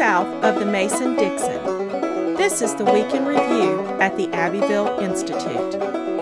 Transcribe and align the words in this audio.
south 0.00 0.42
of 0.42 0.58
the 0.58 0.64
Mason 0.64 1.14
Dixon. 1.14 1.62
This 2.34 2.62
is 2.62 2.74
the 2.74 2.86
Week 2.86 3.12
in 3.12 3.26
Review 3.26 3.80
at 4.00 4.16
the 4.16 4.32
Abbeville 4.32 4.98
Institute. 4.98 5.74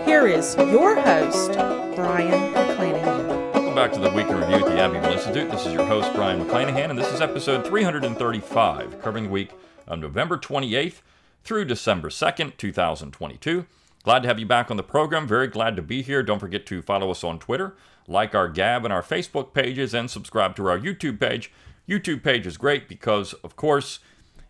Here 0.04 0.26
is 0.26 0.56
your 0.56 1.00
host, 1.00 1.52
Brion 1.94 2.52
McClanahan. 2.52 3.54
Welcome 3.54 3.76
back 3.76 3.92
to 3.92 4.00
the 4.00 4.10
Week 4.10 4.26
in 4.26 4.36
Review 4.36 4.56
at 4.56 4.64
the 4.64 4.80
Abbeville 4.80 5.12
Institute. 5.12 5.48
This 5.52 5.64
is 5.64 5.72
your 5.72 5.86
host, 5.86 6.12
Brion 6.12 6.44
McClanahan, 6.44 6.90
and 6.90 6.98
this 6.98 7.06
is 7.12 7.20
episode 7.20 7.64
335, 7.64 9.00
covering 9.00 9.26
the 9.26 9.30
week 9.30 9.52
of 9.86 10.00
November 10.00 10.36
28th 10.36 11.02
through 11.44 11.64
December 11.64 12.08
2nd, 12.08 12.56
2022. 12.56 13.64
Glad 14.02 14.22
to 14.22 14.28
have 14.28 14.40
you 14.40 14.46
back 14.46 14.72
on 14.72 14.76
the 14.76 14.82
program. 14.82 15.28
Very 15.28 15.46
glad 15.46 15.76
to 15.76 15.82
be 15.82 16.02
here. 16.02 16.24
Don't 16.24 16.40
forget 16.40 16.66
to 16.66 16.82
follow 16.82 17.12
us 17.12 17.22
on 17.22 17.38
Twitter, 17.38 17.76
like 18.08 18.34
our 18.34 18.48
Gab 18.48 18.84
and 18.84 18.92
our 18.92 19.04
Facebook 19.04 19.54
pages, 19.54 19.94
and 19.94 20.10
subscribe 20.10 20.56
to 20.56 20.66
our 20.66 20.80
YouTube 20.80 21.20
page. 21.20 21.52
YouTube 21.88 22.22
page 22.22 22.46
is 22.46 22.58
great 22.58 22.86
because, 22.88 23.32
of 23.32 23.56
course, 23.56 24.00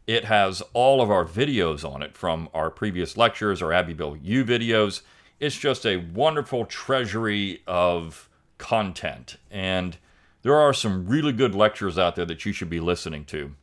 it 0.08 0.24
has 0.24 0.62
all 0.72 1.00
of 1.00 1.10
our 1.10 1.24
videos 1.24 1.88
on 1.88 2.02
it 2.02 2.16
from 2.16 2.48
our 2.52 2.70
previous 2.70 3.16
lectures, 3.16 3.62
our 3.62 3.72
Abbeville 3.72 4.16
U 4.16 4.44
videos. 4.44 5.02
It's 5.38 5.56
just 5.56 5.86
a 5.86 5.98
wonderful 5.98 6.64
treasury 6.64 7.62
of 7.66 8.28
content. 8.56 9.36
And 9.50 9.98
there 10.42 10.56
are 10.56 10.72
some 10.72 11.06
really 11.06 11.32
good 11.32 11.54
lectures 11.54 11.98
out 11.98 12.16
there 12.16 12.26
that 12.26 12.44
you 12.44 12.52
should 12.52 12.70
be 12.70 12.80
listening 12.80 13.24
to. 13.26 13.54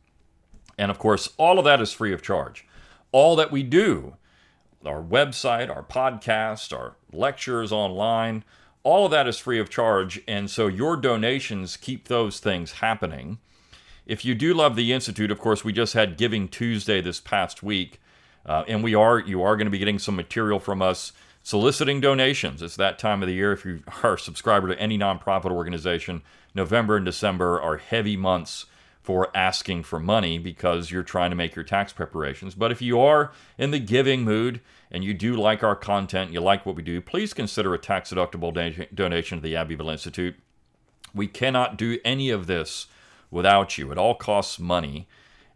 And 0.78 0.90
of 0.90 0.98
course, 0.98 1.28
all 1.36 1.58
of 1.58 1.64
that 1.66 1.80
is 1.80 1.92
free 1.92 2.12
of 2.12 2.22
charge. 2.22 2.66
All 3.12 3.36
that 3.36 3.50
we 3.50 3.62
do, 3.62 4.16
our 4.84 5.02
website, 5.02 5.68
our 5.68 5.82
podcast, 5.82 6.76
our 6.76 6.96
lectures 7.12 7.72
online, 7.72 8.44
all 8.82 9.04
of 9.04 9.10
that 9.10 9.26
is 9.26 9.38
free 9.38 9.58
of 9.58 9.68
charge. 9.68 10.22
And 10.28 10.50
so 10.50 10.66
your 10.66 10.96
donations 10.96 11.76
keep 11.76 12.08
those 12.08 12.40
things 12.40 12.72
happening. 12.72 13.38
If 14.06 14.24
you 14.24 14.36
do 14.36 14.54
love 14.54 14.76
the 14.76 14.92
Institute, 14.92 15.32
of 15.32 15.40
course, 15.40 15.64
we 15.64 15.72
just 15.72 15.94
had 15.94 16.16
Giving 16.16 16.46
Tuesday 16.46 17.00
this 17.00 17.20
past 17.20 17.62
week. 17.62 18.00
Uh, 18.44 18.62
and 18.68 18.84
we 18.84 18.94
are 18.94 19.18
you 19.18 19.42
are 19.42 19.56
going 19.56 19.66
to 19.66 19.70
be 19.70 19.78
getting 19.78 19.98
some 19.98 20.14
material 20.14 20.60
from 20.60 20.80
us 20.80 21.12
soliciting 21.42 22.00
donations. 22.00 22.62
It's 22.62 22.76
that 22.76 23.00
time 23.00 23.20
of 23.20 23.26
the 23.26 23.34
year. 23.34 23.52
If 23.52 23.64
you 23.64 23.82
are 24.04 24.14
a 24.14 24.18
subscriber 24.18 24.68
to 24.68 24.80
any 24.80 24.96
nonprofit 24.96 25.50
organization, 25.50 26.22
November 26.54 26.96
and 26.96 27.04
December 27.04 27.60
are 27.60 27.78
heavy 27.78 28.16
months 28.16 28.66
for 29.02 29.36
asking 29.36 29.82
for 29.84 30.00
money 30.00 30.38
because 30.38 30.90
you're 30.90 31.02
trying 31.02 31.30
to 31.30 31.36
make 31.36 31.54
your 31.54 31.64
tax 31.64 31.92
preparations. 31.92 32.54
But 32.54 32.72
if 32.72 32.82
you 32.82 33.00
are 33.00 33.32
in 33.58 33.70
the 33.70 33.78
giving 33.78 34.22
mood 34.22 34.60
and 34.90 35.04
you 35.04 35.14
do 35.14 35.36
like 35.36 35.62
our 35.62 35.76
content, 35.76 36.32
you 36.32 36.40
like 36.40 36.66
what 36.66 36.74
we 36.74 36.82
do, 36.82 37.00
please 37.00 37.32
consider 37.32 37.74
a 37.74 37.78
tax 37.78 38.10
deductible 38.10 38.52
donation 38.94 39.38
to 39.38 39.42
the 39.42 39.54
Abbeville 39.54 39.90
Institute. 39.90 40.36
We 41.14 41.28
cannot 41.28 41.76
do 41.76 41.98
any 42.04 42.30
of 42.30 42.48
this 42.48 42.88
without 43.30 43.78
you. 43.78 43.90
It 43.92 43.98
all 43.98 44.14
costs 44.14 44.58
money. 44.58 45.06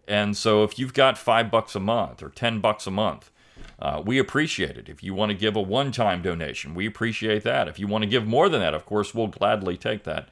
And 0.08 0.36
so 0.36 0.64
if 0.64 0.78
you've 0.78 0.94
got 0.94 1.16
five 1.16 1.50
bucks 1.50 1.74
a 1.74 1.80
month 1.80 2.22
or 2.22 2.30
10 2.30 2.60
bucks 2.60 2.86
a 2.86 2.90
month, 2.90 3.30
uh, 3.78 4.02
we 4.04 4.18
appreciate 4.18 4.76
it. 4.76 4.88
If 4.88 5.02
you 5.02 5.14
want 5.14 5.30
to 5.30 5.36
give 5.36 5.56
a 5.56 5.60
one 5.60 5.92
time 5.92 6.22
donation, 6.22 6.74
we 6.74 6.86
appreciate 6.86 7.44
that. 7.44 7.68
If 7.68 7.78
you 7.78 7.86
want 7.86 8.02
to 8.02 8.10
give 8.10 8.26
more 8.26 8.48
than 8.48 8.60
that, 8.60 8.74
of 8.74 8.84
course, 8.84 9.14
we'll 9.14 9.28
gladly 9.28 9.76
take 9.76 10.04
that 10.04 10.28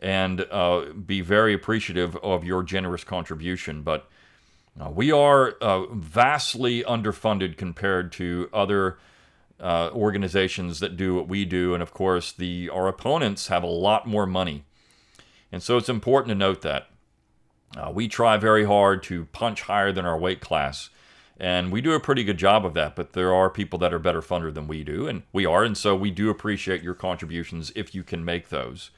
and 0.00 0.46
uh, 0.50 0.86
be 0.92 1.20
very 1.20 1.54
appreciative 1.54 2.16
of 2.16 2.44
your 2.44 2.62
generous 2.62 3.04
contribution. 3.04 3.82
But 3.82 4.08
uh, 4.80 4.90
we 4.90 5.12
are 5.12 5.52
uh, 5.60 5.86
vastly 5.92 6.82
underfunded 6.82 7.56
compared 7.56 8.10
to 8.12 8.48
other 8.52 8.98
uh, 9.60 9.90
organizations 9.92 10.80
that 10.80 10.96
do 10.96 11.14
what 11.14 11.28
we 11.28 11.44
do, 11.44 11.72
and 11.72 11.82
of 11.82 11.94
course, 11.94 12.32
the 12.32 12.68
our 12.70 12.88
opponents 12.88 13.46
have 13.46 13.62
a 13.62 13.68
lot 13.68 14.06
more 14.06 14.26
money, 14.26 14.64
and 15.52 15.62
so 15.62 15.76
it's 15.76 15.88
important 15.88 16.30
to 16.30 16.34
note 16.34 16.62
that 16.62 16.88
uh, 17.76 17.90
we 17.94 18.08
try 18.08 18.36
very 18.36 18.64
hard 18.64 19.02
to 19.04 19.26
punch 19.26 19.62
higher 19.62 19.92
than 19.92 20.04
our 20.04 20.18
weight 20.18 20.40
class. 20.40 20.90
And 21.38 21.72
we 21.72 21.80
do 21.80 21.92
a 21.92 22.00
pretty 22.00 22.24
good 22.24 22.36
job 22.36 22.64
of 22.64 22.74
that, 22.74 22.94
but 22.94 23.14
there 23.14 23.34
are 23.34 23.50
people 23.50 23.78
that 23.80 23.92
are 23.92 23.98
better 23.98 24.22
funded 24.22 24.54
than 24.54 24.68
we 24.68 24.84
do, 24.84 25.08
and 25.08 25.22
we 25.32 25.46
are, 25.46 25.64
and 25.64 25.76
so 25.76 25.96
we 25.96 26.10
do 26.10 26.30
appreciate 26.30 26.82
your 26.82 26.94
contributions 26.94 27.72
if 27.74 27.94
you 27.94 28.02
can 28.02 28.24
make 28.24 28.48
those. 28.48 28.90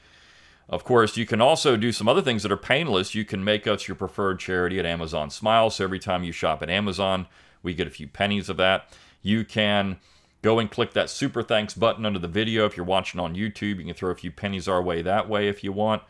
Of 0.67 0.83
course, 0.83 1.15
you 1.15 1.25
can 1.25 1.41
also 1.41 1.77
do 1.77 1.91
some 1.91 2.07
other 2.07 2.21
things 2.21 2.43
that 2.43 2.51
are 2.51 2.57
painless. 2.57 3.15
You 3.15 3.23
can 3.23 3.43
make 3.43 3.67
us 3.67 3.87
your 3.87 3.95
preferred 3.95 4.39
charity 4.39 4.79
at 4.79 4.85
Amazon 4.85 5.29
Smile. 5.29 5.69
So 5.69 5.83
every 5.83 5.99
time 5.99 6.23
you 6.23 6.31
shop 6.31 6.63
at 6.63 6.69
Amazon, 6.69 7.27
we 7.61 7.73
get 7.73 7.87
a 7.87 7.91
few 7.91 8.07
pennies 8.07 8.49
of 8.49 8.57
that. 8.57 8.91
You 9.21 9.45
can 9.45 9.97
go 10.41 10.59
and 10.59 10.69
click 10.69 10.93
that 10.93 11.09
super 11.09 11.43
thanks 11.43 11.75
button 11.75 12.05
under 12.05 12.19
the 12.19 12.27
video. 12.27 12.65
If 12.65 12.77
you're 12.77 12.85
watching 12.85 13.19
on 13.19 13.35
YouTube, 13.35 13.77
you 13.77 13.85
can 13.85 13.93
throw 13.93 14.11
a 14.11 14.15
few 14.15 14.31
pennies 14.31 14.67
our 14.67 14.81
way 14.81 15.01
that 15.03 15.29
way 15.29 15.47
if 15.47 15.63
you 15.63 15.71
want. 15.71 16.01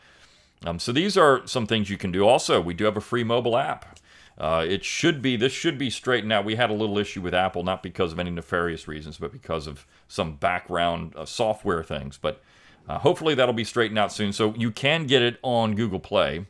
Um, 0.66 0.80
so 0.80 0.90
these 0.90 1.16
are 1.16 1.46
some 1.46 1.66
things 1.66 1.88
you 1.90 1.96
can 1.96 2.10
do. 2.10 2.26
Also, 2.26 2.60
we 2.60 2.74
do 2.74 2.84
have 2.84 2.96
a 2.96 3.00
free 3.00 3.22
mobile 3.22 3.56
app. 3.56 4.00
Uh, 4.36 4.66
it 4.68 4.84
should 4.84 5.22
be 5.22 5.36
this 5.36 5.52
should 5.52 5.78
be 5.78 5.88
straightened 5.88 6.32
out. 6.32 6.44
We 6.44 6.56
had 6.56 6.70
a 6.70 6.74
little 6.74 6.98
issue 6.98 7.22
with 7.22 7.32
Apple, 7.32 7.62
not 7.62 7.82
because 7.82 8.12
of 8.12 8.18
any 8.18 8.30
nefarious 8.30 8.86
reasons, 8.86 9.16
but 9.16 9.32
because 9.32 9.66
of 9.66 9.86
some 10.08 10.34
background 10.34 11.14
uh, 11.16 11.24
software 11.24 11.82
things. 11.82 12.18
But 12.18 12.42
uh, 12.88 12.98
hopefully 12.98 13.34
that'll 13.34 13.54
be 13.54 13.64
straightened 13.64 13.98
out 13.98 14.12
soon. 14.12 14.32
So 14.32 14.54
you 14.56 14.70
can 14.70 15.06
get 15.06 15.22
it 15.22 15.38
on 15.42 15.74
Google 15.74 16.00
Play. 16.00 16.46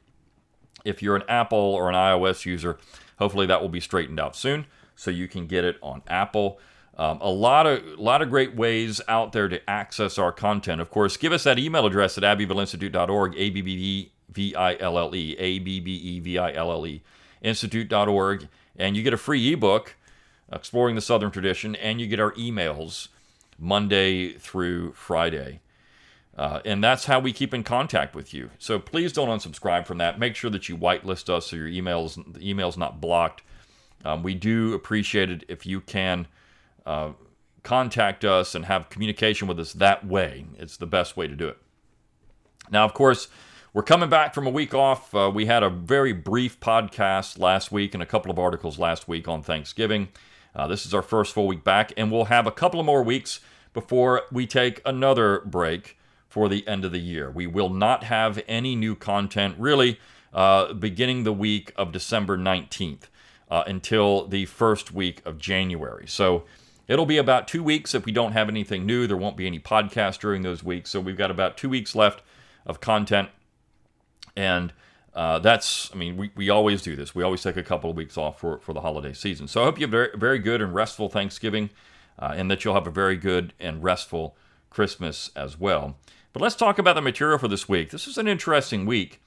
If 0.85 1.03
you're 1.03 1.17
an 1.17 1.23
Apple 1.29 1.59
or 1.59 1.89
an 1.89 1.95
iOS 1.95 2.45
user, 2.47 2.79
hopefully 3.19 3.47
that 3.47 3.61
will 3.61 3.69
be 3.69 3.81
straightened 3.81 4.19
out 4.19 4.35
soon. 4.35 4.67
So 4.97 5.11
you 5.11 5.29
can 5.29 5.47
get 5.47 5.65
it 5.65 5.77
on 5.83 6.03
Apple. 6.09 6.59
Um, 6.99 7.19
a 7.21 7.29
lot 7.29 7.67
of 7.67 7.85
a 7.85 8.03
lot 8.03 8.23
of 8.23 8.31
great 8.31 8.55
ways 8.55 9.03
out 9.07 9.33
there 9.33 9.49
to 9.49 9.69
access 9.69 10.19
our 10.19 10.33
content. 10.33 10.81
Of 10.81 10.91
course, 10.91 11.17
give 11.17 11.33
us 11.33 11.45
that 11.45 11.59
email 11.59 11.85
address 11.85 12.17
at 12.17 12.25
abbevilleinstitute.org, 12.25 13.35
A 13.37 13.51
B 13.51 13.61
B 13.61 14.13
V 14.31 14.55
I 14.55 14.77
L 14.77 14.99
L 14.99 15.15
E, 15.15 15.37
A 15.39 15.59
B 15.59 15.79
B 15.79 15.95
E 15.95 16.21
V 16.21 16.39
I 16.39 16.53
L 16.53 16.73
L 16.73 16.87
E, 16.87 17.03
institute.org, 17.43 18.49
and 18.77 18.97
you 18.97 19.03
get 19.03 19.13
a 19.13 19.19
free 19.19 19.53
ebook, 19.53 19.97
Exploring 20.51 20.95
the 20.95 21.03
Southern 21.03 21.31
Tradition, 21.31 21.75
and 21.77 22.01
you 22.01 22.07
get 22.07 22.21
our 22.21 22.33
emails 22.33 23.09
Monday 23.59 24.33
through 24.33 24.93
Friday. 24.93 25.61
Uh, 26.37 26.61
and 26.65 26.85
that's 26.85 27.07
how 27.07 27.19
we 27.19 27.33
keep 27.33 27.55
in 27.55 27.63
contact 27.63 28.15
with 28.15 28.35
you. 28.35 28.51
So 28.59 28.79
please 28.79 29.13
don't 29.13 29.29
unsubscribe 29.29 29.87
from 29.87 29.99
that. 29.99 30.19
Make 30.19 30.37
sure 30.37 30.51
that 30.51 30.69
you 30.69 30.77
whitelist 30.77 31.31
us 31.31 31.47
so 31.47 31.57
your 31.57 31.69
emails 31.69 32.33
the 32.33 32.49
email's 32.49 32.77
not 32.77 33.01
blocked. 33.01 33.43
Um, 34.05 34.23
we 34.23 34.35
do 34.35 34.75
appreciate 34.75 35.31
it 35.31 35.45
if 35.49 35.67
you 35.67 35.81
can 35.81 36.27
uh, 36.87 37.11
contact 37.63 38.25
us 38.25 38.55
and 38.55 38.65
have 38.67 38.89
communication 38.89 39.49
with 39.49 39.59
us 39.59 39.73
that 39.75 40.07
way. 40.07 40.47
It's 40.59 40.77
the 40.77 40.87
best 40.87 41.17
way 41.17 41.27
to 41.27 41.35
do 41.35 41.49
it. 41.49 41.59
Now, 42.71 42.85
of 42.85 42.95
course, 42.95 43.29
we're 43.73 43.83
coming 43.83 44.09
back 44.09 44.33
from 44.33 44.47
a 44.47 44.51
week 44.51 44.73
off. 44.73 45.15
Uh, 45.15 45.31
we 45.35 45.47
had 45.47 45.63
a 45.63 45.69
very 45.69 46.13
brief 46.13 46.59
podcast 46.61 47.39
last 47.39 47.71
week 47.71 47.93
and 47.93 48.03
a 48.03 48.07
couple 48.07 48.31
of 48.31 48.39
articles 48.39 48.79
last 48.79 49.07
week 49.07 49.29
on 49.29 49.43
Thanksgiving. 49.43 50.09
Uh, 50.55 50.67
this 50.67 50.87
is 50.87 50.95
our 50.95 51.03
first 51.03 51.35
full 51.35 51.47
week 51.47 51.63
back, 51.63 51.93
and 51.97 52.11
we'll 52.11 52.25
have 52.25 52.47
a 52.47 52.51
couple 52.51 52.81
of 52.81 52.87
more 52.87 53.03
weeks 53.03 53.41
before 53.75 54.23
we 54.33 54.47
take 54.47 54.81
another 54.87 55.41
break 55.45 55.99
for 56.29 56.49
the 56.49 56.67
end 56.67 56.85
of 56.85 56.93
the 56.93 57.01
year. 57.01 57.31
We 57.31 57.47
will 57.47 57.69
not 57.69 58.05
have 58.05 58.43
any 58.49 58.75
new 58.75 58.95
content 58.95 59.57
really 59.59 60.01
uh, 60.33 60.73
beginning 60.73 61.25
the 61.25 61.33
week 61.33 61.73
of 61.77 61.93
December 61.93 62.39
19th 62.39 63.09
uh, 63.51 63.65
until 63.67 64.27
the 64.27 64.47
first 64.47 64.93
week 64.93 65.21
of 65.27 65.39
January. 65.39 66.07
So 66.07 66.45
it'll 66.89 67.07
be 67.07 67.19
about 67.19 67.49
two 67.49 67.63
weeks 67.63 67.95
if 67.95 68.05
we 68.05 68.13
don't 68.13 68.33
have 68.33 68.49
anything 68.49 68.87
new. 68.87 69.07
There 69.07 69.17
won't 69.17 69.37
be 69.37 69.47
any 69.47 69.59
podcast 69.59 70.21
during 70.21 70.43
those 70.43 70.63
weeks. 70.63 70.91
So 70.91 71.01
we've 71.01 71.17
got 71.17 71.31
about 71.31 71.57
two 71.57 71.69
weeks 71.69 71.95
left 71.95 72.23
of 72.65 72.81
content. 72.81 73.29
And 74.37 74.73
uh, 75.15 75.39
that's, 75.39 75.91
I 75.93 75.97
mean, 75.97 76.17
we, 76.17 76.31
we 76.35 76.51
always 76.51 76.83
do 76.83 76.95
this. 76.95 77.15
We 77.15 77.23
always 77.23 77.43
take 77.43 77.57
a 77.57 77.63
couple 77.63 77.91
of 77.91 77.97
weeks 77.97 78.19
off 78.19 78.39
for, 78.39 78.59
for 78.59 78.73
the 78.73 78.83
holiday 78.83 79.13
season. 79.13 79.49
So 79.49 79.63
I 79.63 79.65
hope 79.65 79.79
you 79.79 79.87
have 79.87 79.95
a 79.95 79.97
very, 79.97 80.19
very 80.19 80.39
good 80.39 80.61
and 80.61 80.75
restful 80.75 81.09
Thanksgiving 81.09 81.71
uh, 82.19 82.35
and 82.37 82.51
that 82.51 82.65
you'll 82.65 82.75
have 82.75 82.87
a 82.87 82.91
very 82.91 83.17
good 83.17 83.53
and 83.59 83.83
restful 83.83 84.37
Christmas 84.71 85.31
as 85.35 85.59
well. 85.59 85.97
But 86.33 86.43
let's 86.43 86.55
talk 86.55 86.79
about 86.79 86.97
the 86.97 87.01
material 87.01 87.39
for 87.39 87.49
this 87.49 87.67
week. 87.67 87.91
This 87.91 88.07
is 88.07 88.19
an 88.19 88.29
interesting 88.29 88.85
week. 88.85 89.23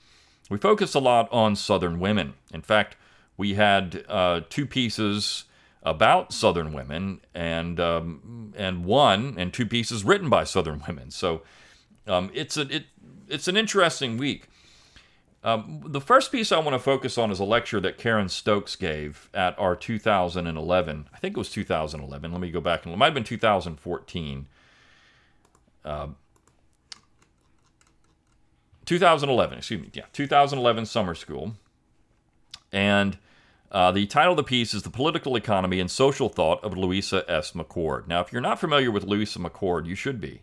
We 0.49 0.57
focused 0.57 0.93
a 0.93 0.99
lot 0.99 1.27
on 1.31 1.55
Southern 1.55 1.99
women. 1.99 2.35
In 2.53 2.61
fact, 2.61 2.95
we 3.35 3.55
had 3.55 4.03
uh, 4.07 4.41
two 4.49 4.67
pieces 4.67 5.45
about 5.83 6.33
Southern 6.33 6.73
women, 6.73 7.21
and 7.33 7.79
um, 7.79 8.53
and 8.57 8.85
one 8.85 9.35
and 9.37 9.53
two 9.53 9.65
pieces 9.65 10.03
written 10.03 10.29
by 10.29 10.43
Southern 10.43 10.83
women. 10.87 11.11
So 11.11 11.41
um, 12.07 12.29
it's 12.33 12.57
a 12.57 12.61
it 12.73 12.85
it's 13.27 13.47
an 13.47 13.57
interesting 13.57 14.17
week. 14.17 14.49
Um, 15.41 15.81
the 15.85 16.01
first 16.01 16.33
piece 16.33 16.51
I 16.51 16.59
want 16.59 16.73
to 16.73 16.79
focus 16.79 17.17
on 17.17 17.31
is 17.31 17.39
a 17.39 17.45
lecture 17.45 17.79
that 17.79 17.97
Karen 17.97 18.27
Stokes 18.27 18.75
gave 18.75 19.29
at 19.33 19.57
our 19.57 19.73
2011. 19.73 21.07
I 21.13 21.17
think 21.17 21.37
it 21.37 21.37
was 21.37 21.49
2011. 21.49 22.31
Let 22.31 22.41
me 22.41 22.51
go 22.51 22.59
back 22.59 22.83
and 22.83 22.93
it 22.93 22.97
might 22.97 23.05
have 23.05 23.13
been 23.13 23.23
2014. 23.23 24.47
Uh, 25.85 26.07
2011, 28.85 29.57
excuse 29.59 29.81
me, 29.81 29.89
yeah, 29.93 30.05
2011 30.11 30.85
summer 30.87 31.15
school. 31.15 31.53
And 32.73 33.17
uh, 33.71 33.91
the 33.91 34.05
title 34.07 34.33
of 34.33 34.37
the 34.37 34.43
piece 34.43 34.73
is 34.73 34.83
The 34.83 34.89
Political 34.89 35.35
Economy 35.35 35.79
and 35.79 35.91
Social 35.91 36.29
Thought 36.29 36.63
of 36.63 36.77
Louisa 36.77 37.23
S. 37.27 37.51
McCord. 37.51 38.07
Now, 38.07 38.21
if 38.21 38.33
you're 38.33 38.41
not 38.41 38.59
familiar 38.59 38.91
with 38.91 39.03
Louisa 39.03 39.39
McCord, 39.39 39.85
you 39.85 39.95
should 39.95 40.19
be. 40.19 40.41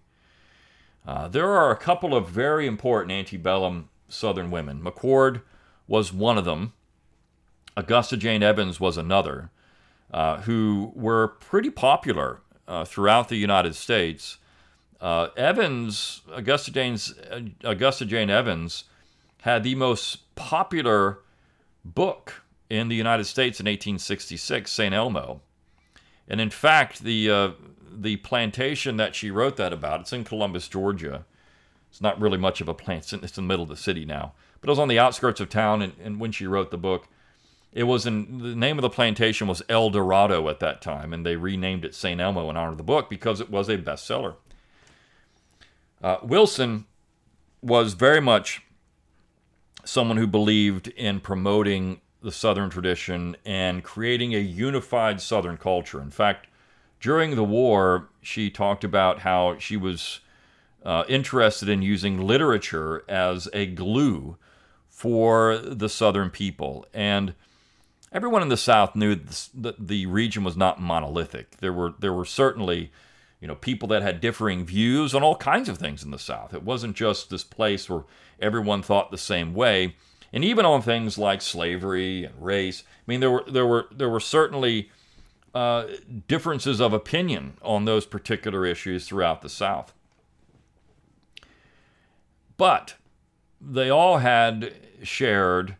Uh, 1.06 1.28
there 1.28 1.50
are 1.50 1.70
a 1.70 1.76
couple 1.76 2.14
of 2.14 2.28
very 2.28 2.66
important 2.66 3.12
antebellum 3.12 3.88
Southern 4.08 4.50
women. 4.50 4.80
McCord 4.80 5.42
was 5.88 6.12
one 6.12 6.38
of 6.38 6.44
them. 6.44 6.72
Augusta 7.76 8.16
Jane 8.16 8.42
Evans 8.42 8.80
was 8.80 8.96
another, 8.96 9.50
uh, 10.12 10.42
who 10.42 10.92
were 10.94 11.28
pretty 11.28 11.70
popular 11.70 12.40
uh, 12.66 12.84
throughout 12.84 13.28
the 13.28 13.36
United 13.36 13.74
States. 13.74 14.38
Uh, 15.00 15.28
Evans, 15.36 16.22
Augusta 16.32 16.72
Jane's 16.72 17.14
Augusta 17.62 18.06
Jane 18.06 18.30
Evans, 18.30 18.84
had 19.42 19.62
the 19.62 19.74
most 19.74 20.34
popular 20.34 21.18
book 21.84 22.42
in 22.68 22.88
the 22.88 22.96
United 22.96 23.24
States 23.24 23.60
in 23.60 23.64
1866, 23.66 24.70
St. 24.70 24.94
Elmo. 24.94 25.40
And 26.28 26.40
in 26.40 26.50
fact, 26.50 27.02
the 27.02 27.30
uh, 27.30 27.50
the 27.98 28.16
plantation 28.16 28.96
that 28.98 29.14
she 29.14 29.30
wrote 29.30 29.56
that 29.56 29.72
about, 29.72 30.00
it's 30.00 30.12
in 30.12 30.24
Columbus, 30.24 30.68
Georgia. 30.68 31.24
It's 31.88 32.00
not 32.00 32.20
really 32.20 32.36
much 32.36 32.60
of 32.60 32.68
a 32.68 32.74
plant. 32.74 33.12
It's 33.12 33.38
in 33.38 33.44
the 33.44 33.48
middle 33.48 33.62
of 33.62 33.68
the 33.68 33.76
city 33.76 34.04
now. 34.04 34.34
But 34.60 34.68
it 34.68 34.72
was 34.72 34.78
on 34.78 34.88
the 34.88 34.98
outskirts 34.98 35.40
of 35.40 35.48
town, 35.48 35.80
and, 35.80 35.94
and 36.02 36.20
when 36.20 36.32
she 36.32 36.46
wrote 36.46 36.70
the 36.70 36.76
book, 36.76 37.08
it 37.72 37.84
was 37.84 38.06
in 38.06 38.38
the 38.38 38.54
name 38.54 38.78
of 38.78 38.82
the 38.82 38.90
plantation 38.90 39.46
was 39.46 39.62
El 39.68 39.90
Dorado 39.90 40.48
at 40.48 40.60
that 40.60 40.82
time, 40.82 41.12
and 41.12 41.24
they 41.24 41.36
renamed 41.36 41.84
it 41.84 41.94
St. 41.94 42.20
Elmo 42.20 42.50
in 42.50 42.56
honor 42.56 42.72
of 42.72 42.78
the 42.78 42.82
book 42.82 43.08
because 43.08 43.40
it 43.40 43.50
was 43.50 43.68
a 43.68 43.78
bestseller. 43.78 44.34
Uh, 46.02 46.18
Wilson 46.22 46.86
was 47.62 47.94
very 47.94 48.20
much 48.20 48.62
someone 49.84 50.16
who 50.16 50.26
believed 50.26 50.88
in 50.88 51.20
promoting 51.20 52.00
the 52.22 52.32
Southern 52.32 52.70
tradition 52.70 53.36
and 53.44 53.84
creating 53.84 54.34
a 54.34 54.38
unified 54.38 55.20
Southern 55.20 55.56
culture. 55.56 56.00
In 56.00 56.10
fact, 56.10 56.48
during 57.00 57.36
the 57.36 57.44
war, 57.44 58.08
she 58.22 58.50
talked 58.50 58.84
about 58.84 59.20
how 59.20 59.58
she 59.58 59.76
was 59.76 60.20
uh, 60.84 61.04
interested 61.08 61.68
in 61.68 61.82
using 61.82 62.20
literature 62.20 63.04
as 63.08 63.48
a 63.52 63.66
glue 63.66 64.36
for 64.88 65.58
the 65.58 65.88
Southern 65.88 66.30
people. 66.30 66.86
And 66.94 67.34
everyone 68.12 68.42
in 68.42 68.48
the 68.48 68.56
South 68.56 68.96
knew 68.96 69.14
that 69.54 69.88
the 69.88 70.06
region 70.06 70.42
was 70.42 70.56
not 70.56 70.80
monolithic. 70.80 71.58
There 71.58 71.72
were 71.72 71.94
there 71.98 72.12
were 72.12 72.24
certainly, 72.24 72.92
you 73.40 73.48
know, 73.48 73.56
people 73.56 73.88
that 73.88 74.02
had 74.02 74.20
differing 74.20 74.64
views 74.64 75.14
on 75.14 75.22
all 75.22 75.36
kinds 75.36 75.68
of 75.68 75.76
things 75.76 76.02
in 76.02 76.12
the 76.12 76.18
South. 76.18 76.54
It 76.54 76.62
wasn't 76.62 76.96
just 76.96 77.28
this 77.28 77.44
place 77.44 77.90
where 77.90 78.04
everyone 78.40 78.82
thought 78.82 79.10
the 79.10 79.18
same 79.18 79.52
way 79.52 79.96
and 80.32 80.44
even 80.44 80.64
on 80.64 80.82
things 80.82 81.18
like 81.18 81.42
slavery 81.42 82.24
and 82.24 82.34
race. 82.44 82.82
I 82.86 83.02
mean, 83.06 83.20
there 83.20 83.30
were 83.30 83.44
there 83.48 83.66
were 83.66 83.86
there 83.90 84.10
were 84.10 84.20
certainly 84.20 84.90
uh, 85.54 85.86
differences 86.28 86.80
of 86.80 86.92
opinion 86.92 87.56
on 87.62 87.84
those 87.84 88.06
particular 88.06 88.66
issues 88.66 89.06
throughout 89.06 89.42
the 89.42 89.48
South, 89.48 89.92
but 92.56 92.94
they 93.60 93.90
all 93.90 94.18
had 94.18 94.74
shared 95.02 95.76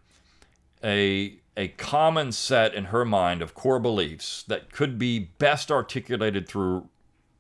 a 0.83 1.37
a 1.57 1.69
common 1.69 2.33
set 2.33 2.75
in 2.75 2.87
her 2.87 3.05
mind 3.05 3.41
of 3.41 3.55
core 3.55 3.79
beliefs 3.79 4.43
that 4.47 4.71
could 4.73 4.99
be 4.99 5.19
best 5.39 5.71
articulated 5.71 6.47
through 6.47 6.89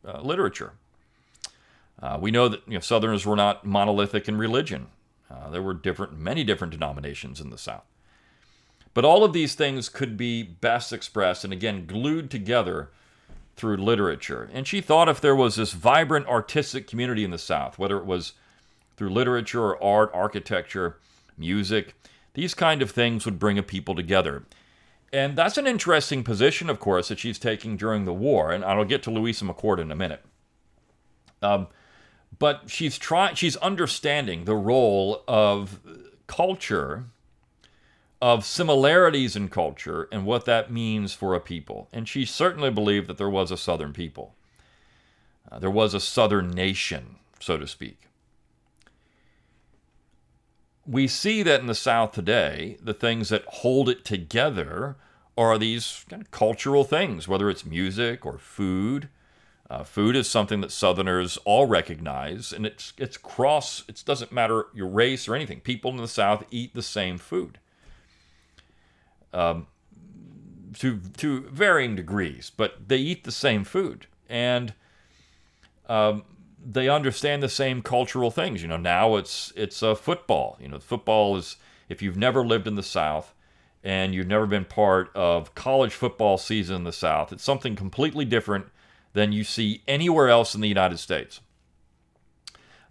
uh, 0.07 0.21
literature. 0.21 0.73
Uh, 2.01 2.19
we 2.21 2.31
know 2.31 2.49
that 2.49 2.63
you 2.67 2.75
know, 2.75 2.81
Southerners 2.81 3.27
were 3.27 3.37
not 3.37 3.65
monolithic 3.65 4.29
in 4.29 4.39
religion. 4.39 4.87
There 5.51 5.63
were 5.63 5.75
different, 5.75 6.19
many 6.19 6.45
different 6.45 6.73
denominations 6.73 7.41
in 7.41 7.51
the 7.51 7.59
South. 7.59 7.85
But 8.95 9.05
all 9.05 9.25
of 9.25 9.33
these 9.33 9.55
things 9.55 9.89
could 9.89 10.17
be 10.17 10.43
best 10.43 10.93
expressed 10.93 11.45
and 11.45 11.53
again 11.53 11.87
glued 11.87 12.31
together 12.31 12.91
through 13.57 13.77
literature. 13.77 14.49
And 14.53 14.67
she 14.67 14.81
thought 14.81 15.09
if 15.09 15.21
there 15.21 15.37
was 15.37 15.57
this 15.57 15.73
vibrant 15.73 16.27
artistic 16.27 16.87
community 16.87 17.25
in 17.25 17.31
the 17.31 17.39
South, 17.39 17.79
whether 17.79 17.97
it 17.99 18.07
was 18.07 18.33
through 18.97 19.11
literature 19.11 19.63
or 19.63 19.83
art, 19.83 20.11
architecture, 20.15 20.99
music, 21.37 21.95
these 22.35 22.55
kind 22.55 22.83
of 22.83 22.91
things 22.91 23.25
would 23.25 23.39
bring 23.39 23.59
a 23.59 23.63
people 23.63 23.95
together. 23.95 24.45
And 25.13 25.37
that's 25.37 25.57
an 25.57 25.67
interesting 25.67 26.25
position, 26.25 26.69
of 26.69 26.81
course, 26.81 27.09
that 27.09 27.19
she's 27.19 27.39
taking 27.39 27.77
during 27.77 28.05
the 28.05 28.13
war. 28.13 28.51
And 28.53 28.65
I'll 28.65 28.85
get 28.85 29.03
to 29.05 29.11
Louisa 29.11 29.45
McCord 29.45 29.79
in 29.79 29.91
a 29.91 29.97
minute. 29.97 30.25
Um, 31.43 31.69
but 32.39 32.65
she's 32.69 32.99
trying 32.99 33.35
she's 33.35 33.57
understanding 33.57 34.45
the 34.45 34.55
role 34.55 35.23
of 35.27 35.81
culture 36.27 37.05
of 38.21 38.45
similarities 38.45 39.37
in 39.37 39.49
culture 39.49 40.09
and 40.11 40.25
what 40.25 40.47
that 40.47 40.73
means 40.73 41.13
for 41.13 41.35
a 41.35 41.41
people. 41.41 41.87
And 41.93 42.09
she 42.09 42.25
certainly 42.25 42.71
believed 42.71 43.09
that 43.09 43.19
there 43.19 43.29
was 43.29 43.51
a 43.51 43.59
southern 43.59 43.93
people. 43.93 44.35
Uh, 45.53 45.59
there 45.59 45.71
was 45.71 45.93
a 45.93 46.01
southern 46.01 46.51
nation 46.51 47.17
so 47.41 47.57
to 47.57 47.67
speak. 47.67 48.03
We 50.87 51.09
see 51.09 51.43
that 51.43 51.61
in 51.61 51.67
the 51.67 51.75
south 51.75 52.13
today 52.13 52.77
the 52.81 52.95
things 52.95 53.29
that 53.29 53.45
hold 53.47 53.89
it 53.89 54.05
together 54.05 54.97
are 55.37 55.59
these 55.59 56.05
kind 56.09 56.23
of 56.23 56.31
cultural 56.31 56.85
things 56.85 57.29
whether 57.29 57.51
it's 57.51 57.67
music 57.67 58.25
or 58.25 58.39
food 58.39 59.09
uh, 59.69 59.83
food 59.83 60.15
is 60.15 60.29
something 60.29 60.61
that 60.61 60.71
Southerners 60.71 61.39
all 61.45 61.67
recognize, 61.67 62.53
and 62.53 62.65
it's 62.65 62.93
it's 62.97 63.17
cross. 63.17 63.83
It 63.89 64.03
doesn't 64.07 64.31
matter 64.31 64.67
your 64.75 64.87
race 64.87 65.27
or 65.27 65.35
anything. 65.35 65.61
People 65.61 65.91
in 65.91 65.97
the 65.97 66.09
South 66.09 66.45
eat 66.51 66.75
the 66.75 66.83
same 66.83 67.19
food, 67.19 67.59
um, 69.33 69.67
to 70.79 71.01
to 71.19 71.41
varying 71.49 71.97
degrees, 71.97 72.53
but 72.57 72.89
they 72.89 72.99
eat 72.99 73.25
the 73.25 73.33
same 73.33 73.65
food, 73.65 74.07
and 74.29 74.73
um, 75.89 76.23
they 76.65 76.89
understand 76.89 77.43
the 77.43 77.49
same 77.49 77.83
cultural 77.83 78.31
things. 78.31 78.63
You 78.63 78.69
know, 78.69 78.77
now 78.77 79.17
it's 79.17 79.53
it's 79.57 79.83
uh, 79.83 79.97
football. 79.97 80.59
You 80.61 80.69
know, 80.69 80.79
football 80.79 81.37
is 81.37 81.57
if 81.89 82.03
you've 82.03 82.17
never 82.17 82.47
lived 82.47 82.69
in 82.69 82.77
the 82.77 82.83
South 82.85 83.35
and 83.83 84.15
you've 84.15 84.27
never 84.29 84.47
been 84.47 84.65
part 84.65 85.11
of 85.15 85.55
college 85.57 85.93
football 85.93 86.39
season 86.39 86.77
in 86.77 86.85
the 86.85 86.93
South, 86.93 87.33
it's 87.33 87.45
something 87.45 87.75
completely 87.75 88.25
different 88.25 88.67
than 89.17 89.33
you 89.33 89.43
see 89.43 89.83
anywhere 89.89 90.29
else 90.29 90.55
in 90.55 90.61
the 90.61 90.69
United 90.69 90.99
States. 90.99 91.41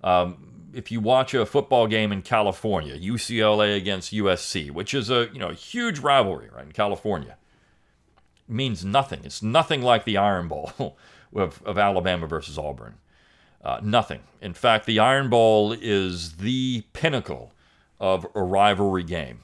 Um, 0.04 0.72
if 0.74 0.92
you 0.92 1.00
watch 1.00 1.36
a 1.36 1.46
football 1.46 1.86
game 1.86 2.12
in 2.12 2.24
California, 2.24 2.98
UCLA 2.98 3.78
against 3.78 4.12
USC, 4.12 4.72
which 4.72 4.96
is 4.96 5.12
a 5.12 5.30
you 5.32 5.38
know 5.38 5.50
a 5.50 5.54
huge 5.54 6.00
rivalry 6.00 6.50
right 6.52 6.66
in 6.66 6.72
California, 6.72 7.38
means 8.48 8.84
nothing. 8.84 9.20
It's 9.24 9.44
nothing 9.44 9.84
like 9.84 10.04
the 10.04 10.18
Iron 10.18 10.48
Bowl 10.48 10.98
of, 11.36 11.62
of 11.64 11.78
Alabama 11.78 12.26
versus 12.26 12.58
Auburn. 12.58 12.96
Uh, 13.64 13.80
nothing. 13.84 14.22
In 14.42 14.56
fact, 14.56 14.88
the 14.88 14.98
Iron 14.98 15.30
Bowl 15.30 15.74
is 15.80 16.38
the 16.38 16.86
pinnacle 16.94 17.54
of 18.00 18.26
a 18.34 18.42
rivalry 18.42 19.04
game. 19.04 19.42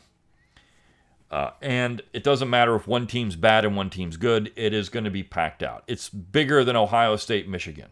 Uh, 1.32 1.52
and 1.62 2.02
it 2.12 2.24
doesn't 2.26 2.50
matter 2.50 2.76
if 2.76 2.86
one 2.86 3.08
team's 3.08 3.38
bad 3.38 3.64
and 3.64 3.76
one 3.76 3.90
team's 3.90 4.18
good, 4.18 4.52
it 4.58 4.74
is 4.74 4.90
going 4.90 5.06
to 5.06 5.10
be 5.10 5.24
packed 5.24 5.64
out. 5.64 5.84
It's 5.88 6.10
bigger 6.10 6.66
than 6.66 6.76
Ohio 6.76 7.16
State, 7.16 7.48
Michigan. 7.48 7.88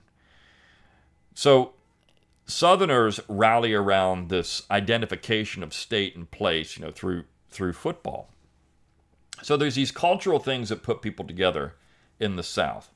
So, 1.34 1.72
Southerners 2.46 3.22
rally 3.30 3.74
around 3.74 4.28
this 4.28 4.64
identification 4.70 5.64
of 5.64 5.74
state 5.74 6.16
and 6.16 6.30
place, 6.30 6.78
you 6.78 6.84
know, 6.84 6.92
through 6.92 7.24
through 7.50 7.74
football. 7.74 8.30
So 9.42 9.56
there's 9.56 9.76
these 9.76 9.92
cultural 9.92 10.40
things 10.40 10.70
that 10.70 10.84
put 10.84 11.02
people 11.02 11.26
together 11.26 11.76
in 12.20 12.36
the 12.36 12.44
South. 12.44 12.92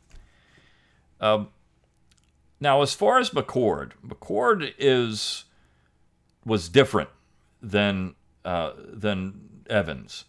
Um, 1.22 1.50
now, 2.60 2.82
as 2.82 2.94
far 2.94 3.20
as 3.20 3.30
McCord, 3.30 3.92
McCord 4.06 4.74
is 4.78 5.46
was 6.46 6.68
different 6.68 7.10
than 7.62 8.16
uh, 8.44 8.72
than 8.78 9.64
Evans 9.70 10.26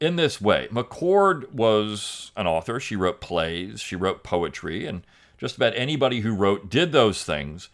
in 0.00 0.16
this 0.16 0.40
way. 0.40 0.68
McCord 0.70 1.52
was 1.52 2.32
an 2.36 2.46
author. 2.46 2.80
She 2.80 2.96
wrote 2.96 3.20
plays, 3.20 3.80
she 3.80 3.96
wrote 3.96 4.22
poetry, 4.22 4.86
and 4.86 5.02
just 5.38 5.56
about 5.56 5.72
anybody 5.76 6.20
who 6.20 6.34
wrote 6.34 6.70
did 6.70 6.92
those 6.92 7.24
things 7.24 7.68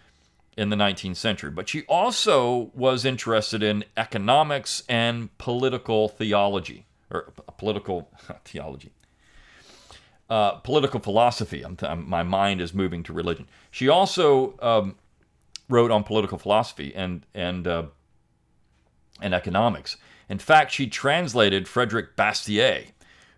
in 0.57 0.69
the 0.69 0.77
19th 0.77 1.17
century. 1.17 1.51
But 1.51 1.69
she 1.69 1.83
also 1.83 2.71
was 2.75 3.05
interested 3.05 3.63
in 3.63 3.85
economics 3.97 4.83
and 4.89 5.37
political 5.39 6.09
theology, 6.09 6.87
or 7.11 7.33
political 7.57 8.11
theology. 8.45 8.93
Uh, 10.31 10.53
political 10.53 10.99
philosophy. 10.99 11.63
I'm, 11.63 11.77
I'm, 11.83 12.09
my 12.09 12.23
mind 12.23 12.63
is 12.63 12.73
moving 12.73 13.03
to 13.03 13.13
religion. 13.13 13.49
She 13.71 13.89
also 13.89 14.59
um, 14.61 14.95
wrote 15.69 15.91
on 15.91 16.05
political 16.05 16.39
philosophy 16.39 16.95
and 16.95 17.27
and 17.35 17.67
uh, 17.67 17.85
and 19.21 19.35
economics. 19.35 19.97
In 20.33 20.39
fact, 20.39 20.73
she 20.73 20.87
translated 20.87 21.69
Frederick 21.69 22.17
Bastiat, 22.17 22.87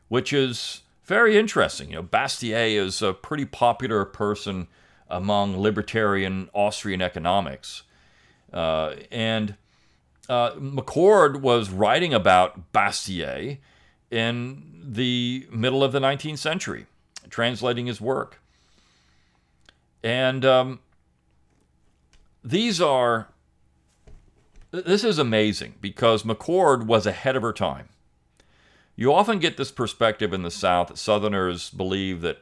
which 0.06 0.32
is 0.32 0.82
very 1.02 1.36
interesting. 1.36 1.88
You 1.88 1.96
know, 1.96 2.02
Bastiat 2.04 2.76
is 2.76 3.02
a 3.02 3.12
pretty 3.12 3.44
popular 3.44 4.04
person 4.04 4.68
among 5.10 5.60
libertarian 5.60 6.48
Austrian 6.54 7.02
economics. 7.02 7.82
Uh, 8.52 8.94
and 9.10 9.56
uh, 10.28 10.52
McCord 10.52 11.40
was 11.40 11.68
writing 11.68 12.14
about 12.14 12.72
Bastiat 12.72 13.58
in 14.12 14.62
the 14.84 15.48
middle 15.50 15.82
of 15.82 15.90
the 15.90 15.98
19th 15.98 16.38
century, 16.38 16.86
translating 17.28 17.86
his 17.86 18.00
work. 18.00 18.40
And 20.04 20.44
um, 20.44 20.78
these 22.44 22.80
are 22.80 23.33
this 24.82 25.04
is 25.04 25.18
amazing 25.18 25.74
because 25.80 26.24
McCord 26.24 26.86
was 26.86 27.06
ahead 27.06 27.36
of 27.36 27.42
her 27.42 27.52
time. 27.52 27.88
you 28.96 29.12
often 29.12 29.38
get 29.38 29.56
this 29.56 29.70
perspective 29.70 30.32
in 30.32 30.42
the 30.42 30.50
South 30.50 30.88
that 30.88 30.98
Southerners 30.98 31.70
believe 31.70 32.20
that 32.22 32.38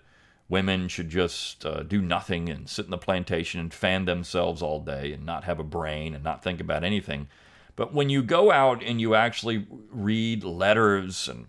women 0.49 0.89
should 0.89 1.09
just 1.09 1.65
uh, 1.65 1.83
do 1.83 2.01
nothing 2.01 2.49
and 2.49 2.69
sit 2.69 2.85
in 2.85 2.91
the 2.91 2.99
plantation 2.99 3.61
and 3.61 3.73
fan 3.73 4.05
themselves 4.05 4.63
all 4.63 4.81
day 4.81 5.13
and 5.13 5.25
not 5.25 5.45
have 5.45 5.59
a 5.59 5.65
brain 5.65 6.15
and 6.15 6.25
not 6.25 6.43
think 6.43 6.61
about 6.61 6.85
anything. 6.85 7.29
But 7.77 7.95
when 7.95 8.11
you 8.11 8.23
go 8.23 8.51
out 8.51 8.83
and 8.83 9.01
you 9.01 9.15
actually 9.15 9.67
read 9.91 10.45
letters 10.45 11.29
and 11.29 11.47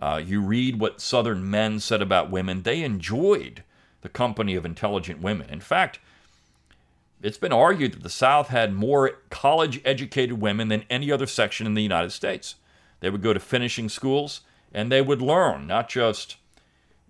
uh, 0.00 0.20
you 0.24 0.40
read 0.40 0.78
what 0.78 1.00
Southern 1.00 1.48
men 1.50 1.80
said 1.80 2.02
about 2.02 2.30
women, 2.30 2.62
they 2.62 2.82
enjoyed 2.82 3.64
the 4.02 4.08
company 4.08 4.54
of 4.54 4.64
intelligent 4.64 5.20
women. 5.20 5.48
In 5.50 5.60
fact, 5.60 5.98
it's 7.24 7.38
been 7.38 7.52
argued 7.52 7.94
that 7.94 8.02
the 8.02 8.10
South 8.10 8.48
had 8.48 8.74
more 8.74 9.12
college 9.30 9.80
educated 9.82 10.42
women 10.42 10.68
than 10.68 10.84
any 10.90 11.10
other 11.10 11.26
section 11.26 11.66
in 11.66 11.72
the 11.72 11.82
United 11.82 12.10
States. 12.10 12.56
They 13.00 13.08
would 13.08 13.22
go 13.22 13.32
to 13.32 13.40
finishing 13.40 13.88
schools 13.88 14.42
and 14.74 14.92
they 14.92 15.00
would 15.00 15.22
learn 15.22 15.66
not 15.66 15.88
just 15.88 16.36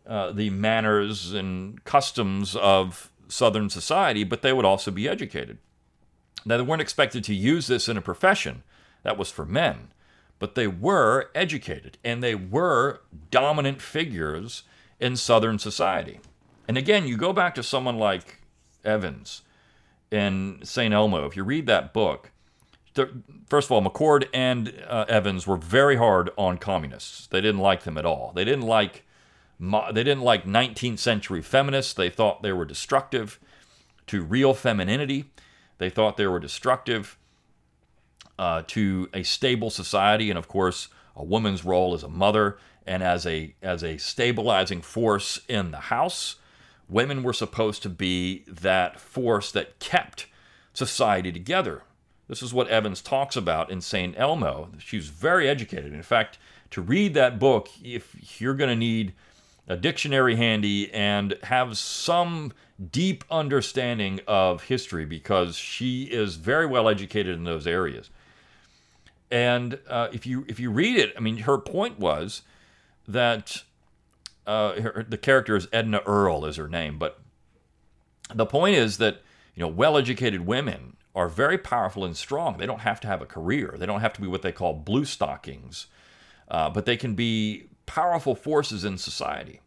uh, 0.06 0.30
the 0.30 0.50
manners 0.50 1.32
and 1.32 1.82
customs 1.82 2.54
of 2.54 3.10
Southern 3.26 3.68
society, 3.68 4.22
but 4.22 4.42
they 4.42 4.52
would 4.52 4.64
also 4.64 4.92
be 4.92 5.08
educated. 5.08 5.58
Now, 6.44 6.58
they 6.58 6.62
weren't 6.62 6.82
expected 6.82 7.24
to 7.24 7.34
use 7.34 7.66
this 7.66 7.88
in 7.88 7.96
a 7.96 8.02
profession, 8.02 8.62
that 9.02 9.18
was 9.18 9.30
for 9.30 9.44
men, 9.44 9.88
but 10.38 10.54
they 10.54 10.68
were 10.68 11.30
educated 11.34 11.98
and 12.04 12.22
they 12.22 12.36
were 12.36 13.00
dominant 13.32 13.82
figures 13.82 14.62
in 15.00 15.16
Southern 15.16 15.58
society. 15.58 16.20
And 16.68 16.78
again, 16.78 17.08
you 17.08 17.16
go 17.16 17.32
back 17.32 17.54
to 17.56 17.62
someone 17.64 17.98
like 17.98 18.40
Evans 18.84 19.42
in 20.14 20.60
St. 20.62 20.94
Elmo. 20.94 21.26
If 21.26 21.36
you 21.36 21.42
read 21.42 21.66
that 21.66 21.92
book, 21.92 22.30
first 23.48 23.66
of 23.66 23.72
all, 23.72 23.82
McCord 23.82 24.28
and 24.32 24.72
uh, 24.86 25.04
Evans 25.08 25.46
were 25.46 25.56
very 25.56 25.96
hard 25.96 26.30
on 26.38 26.58
communists. 26.58 27.26
They 27.26 27.40
didn't 27.40 27.60
like 27.60 27.82
them 27.82 27.98
at 27.98 28.06
all. 28.06 28.32
They 28.34 28.44
didn't 28.44 28.66
like 28.66 29.02
they 29.60 30.02
didn't 30.02 30.22
like 30.22 30.44
19th 30.44 30.98
century 30.98 31.40
feminists. 31.40 31.94
They 31.94 32.10
thought 32.10 32.42
they 32.42 32.52
were 32.52 32.64
destructive 32.64 33.38
to 34.08 34.22
real 34.22 34.52
femininity. 34.52 35.30
They 35.78 35.90
thought 35.90 36.16
they 36.16 36.26
were 36.26 36.40
destructive 36.40 37.16
uh, 38.38 38.62
to 38.68 39.08
a 39.14 39.22
stable 39.22 39.70
society, 39.70 40.28
and 40.28 40.38
of 40.38 40.48
course, 40.48 40.88
a 41.16 41.24
woman's 41.24 41.64
role 41.64 41.94
as 41.94 42.02
a 42.02 42.08
mother 42.08 42.58
and 42.86 43.02
as 43.02 43.26
a 43.26 43.54
as 43.62 43.82
a 43.82 43.96
stabilizing 43.96 44.80
force 44.80 45.40
in 45.48 45.70
the 45.70 45.80
house 45.80 46.36
women 46.88 47.22
were 47.22 47.32
supposed 47.32 47.82
to 47.82 47.88
be 47.88 48.44
that 48.46 49.00
force 49.00 49.50
that 49.52 49.78
kept 49.78 50.26
society 50.72 51.32
together. 51.32 51.82
This 52.28 52.42
is 52.42 52.54
what 52.54 52.68
Evans 52.68 53.02
talks 53.02 53.36
about 53.36 53.70
in 53.70 53.80
St. 53.80 54.14
Elmo. 54.18 54.70
She 54.78 54.96
was 54.96 55.08
very 55.08 55.48
educated. 55.48 55.92
In 55.92 56.02
fact, 56.02 56.38
to 56.70 56.80
read 56.80 57.14
that 57.14 57.38
book, 57.38 57.68
if 57.82 58.40
you're 58.40 58.54
going 58.54 58.70
to 58.70 58.76
need 58.76 59.14
a 59.68 59.76
dictionary 59.76 60.36
handy 60.36 60.92
and 60.92 61.38
have 61.44 61.76
some 61.78 62.52
deep 62.90 63.24
understanding 63.30 64.20
of 64.26 64.64
history 64.64 65.04
because 65.04 65.56
she 65.56 66.04
is 66.04 66.36
very 66.36 66.66
well 66.66 66.88
educated 66.88 67.36
in 67.36 67.44
those 67.44 67.66
areas. 67.66 68.10
And 69.30 69.78
uh, 69.88 70.08
if 70.12 70.26
you 70.26 70.44
if 70.48 70.60
you 70.60 70.70
read 70.70 70.96
it, 70.98 71.14
I 71.16 71.20
mean, 71.20 71.38
her 71.38 71.58
point 71.58 71.98
was 71.98 72.42
that 73.08 73.62
uh, 74.46 74.80
her, 74.80 75.06
the 75.08 75.18
character 75.18 75.56
is 75.56 75.68
Edna 75.72 76.00
Earle 76.06 76.44
is 76.44 76.56
her 76.56 76.68
name, 76.68 76.98
but 76.98 77.20
the 78.34 78.46
point 78.46 78.76
is 78.76 78.98
that 78.98 79.22
you 79.54 79.60
know 79.60 79.68
well-educated 79.68 80.46
women 80.46 80.96
are 81.14 81.28
very 81.28 81.58
powerful 81.58 82.04
and 82.04 82.16
strong. 82.16 82.58
They 82.58 82.66
don't 82.66 82.80
have 82.80 83.00
to 83.00 83.06
have 83.06 83.22
a 83.22 83.26
career. 83.26 83.76
They 83.78 83.86
don't 83.86 84.00
have 84.00 84.12
to 84.14 84.20
be 84.20 84.26
what 84.26 84.42
they 84.42 84.52
call 84.52 84.74
blue 84.74 85.04
stockings, 85.04 85.86
uh, 86.48 86.70
but 86.70 86.86
they 86.86 86.96
can 86.96 87.14
be 87.14 87.68
powerful 87.86 88.34
forces 88.34 88.84
in 88.84 88.98
society. 88.98 89.60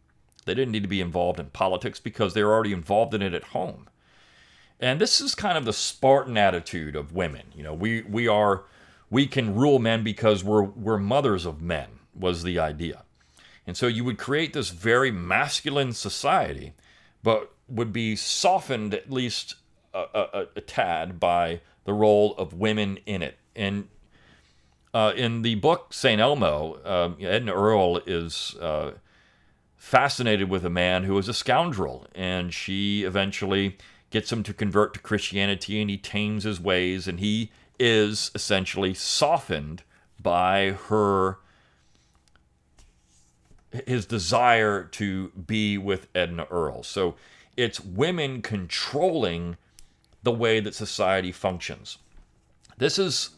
They 0.44 0.54
didn't 0.54 0.72
need 0.72 0.82
to 0.82 0.88
be 0.88 1.00
involved 1.00 1.40
in 1.40 1.46
politics 1.46 2.00
because 2.00 2.34
they're 2.34 2.52
already 2.52 2.72
involved 2.72 3.14
in 3.14 3.22
it 3.22 3.34
at 3.34 3.44
home. 3.44 3.88
And 4.80 5.00
this 5.00 5.20
is 5.20 5.34
kind 5.34 5.58
of 5.58 5.64
the 5.64 5.72
Spartan 5.72 6.36
attitude 6.36 6.94
of 6.94 7.12
women. 7.12 7.46
You 7.54 7.62
know, 7.62 7.74
we 7.74 8.02
we 8.02 8.28
are 8.28 8.64
we 9.10 9.26
can 9.26 9.54
rule 9.54 9.78
men 9.78 10.04
because 10.04 10.44
we're 10.44 10.62
we're 10.62 10.98
mothers 10.98 11.46
of 11.46 11.60
men 11.60 11.88
was 12.14 12.42
the 12.42 12.58
idea. 12.58 13.02
And 13.68 13.76
so 13.76 13.86
you 13.86 14.02
would 14.02 14.16
create 14.16 14.54
this 14.54 14.70
very 14.70 15.10
masculine 15.10 15.92
society, 15.92 16.72
but 17.22 17.52
would 17.68 17.92
be 17.92 18.16
softened 18.16 18.94
at 18.94 19.12
least 19.12 19.56
a, 19.92 20.04
a, 20.14 20.46
a 20.56 20.60
tad 20.62 21.20
by 21.20 21.60
the 21.84 21.92
role 21.92 22.34
of 22.38 22.54
women 22.54 22.98
in 23.04 23.20
it. 23.20 23.36
And 23.54 23.88
uh, 24.94 25.12
in 25.14 25.42
the 25.42 25.56
book 25.56 25.92
St. 25.92 26.18
Elmo, 26.18 26.80
uh, 26.82 27.10
Edna 27.20 27.52
Earle 27.52 27.98
is 28.06 28.56
uh, 28.58 28.92
fascinated 29.76 30.48
with 30.48 30.64
a 30.64 30.70
man 30.70 31.04
who 31.04 31.18
is 31.18 31.28
a 31.28 31.34
scoundrel, 31.34 32.06
and 32.14 32.54
she 32.54 33.02
eventually 33.02 33.76
gets 34.08 34.32
him 34.32 34.42
to 34.44 34.54
convert 34.54 34.94
to 34.94 35.00
Christianity, 35.00 35.78
and 35.78 35.90
he 35.90 35.98
tames 35.98 36.44
his 36.44 36.58
ways, 36.58 37.06
and 37.06 37.20
he 37.20 37.52
is 37.78 38.30
essentially 38.34 38.94
softened 38.94 39.82
by 40.18 40.70
her 40.88 41.40
his 43.86 44.06
desire 44.06 44.84
to 44.84 45.28
be 45.30 45.78
with 45.78 46.08
Edna 46.14 46.46
Earle. 46.50 46.82
So 46.82 47.16
it's 47.56 47.80
women 47.80 48.42
controlling 48.42 49.56
the 50.22 50.32
way 50.32 50.60
that 50.60 50.74
society 50.74 51.32
functions. 51.32 51.98
This 52.76 52.98
is 52.98 53.30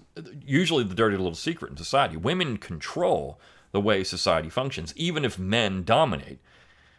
usually 0.44 0.84
the 0.84 0.94
dirty 0.94 1.16
little 1.16 1.34
secret 1.34 1.70
in 1.70 1.76
society. 1.76 2.16
Women 2.16 2.58
control 2.58 3.40
the 3.72 3.80
way 3.80 4.04
society 4.04 4.48
functions, 4.48 4.92
even 4.96 5.24
if 5.24 5.38
men 5.38 5.84
dominate. 5.84 6.38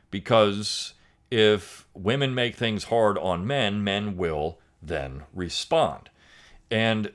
Because 0.10 0.94
if 1.30 1.86
women 1.94 2.34
make 2.34 2.56
things 2.56 2.86
hard 2.86 3.18
on 3.18 3.48
men, 3.48 3.84
men 3.84 4.18
will 4.18 4.60
then 4.82 5.24
respond. 5.34 6.10
And 6.70 7.12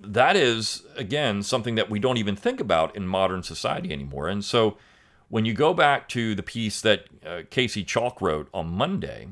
that 0.00 0.36
is, 0.36 0.82
again, 0.96 1.42
something 1.42 1.76
that 1.76 1.88
we 1.88 1.98
don't 1.98 2.18
even 2.18 2.36
think 2.36 2.60
about 2.60 2.94
in 2.96 3.06
modern 3.06 3.42
society 3.42 3.92
anymore. 3.92 4.28
And 4.28 4.44
so 4.44 4.76
when 5.32 5.46
you 5.46 5.54
go 5.54 5.72
back 5.72 6.10
to 6.10 6.34
the 6.34 6.42
piece 6.42 6.82
that 6.82 7.06
uh, 7.24 7.40
Casey 7.48 7.82
Chalk 7.82 8.20
wrote 8.20 8.50
on 8.52 8.68
Monday, 8.68 9.28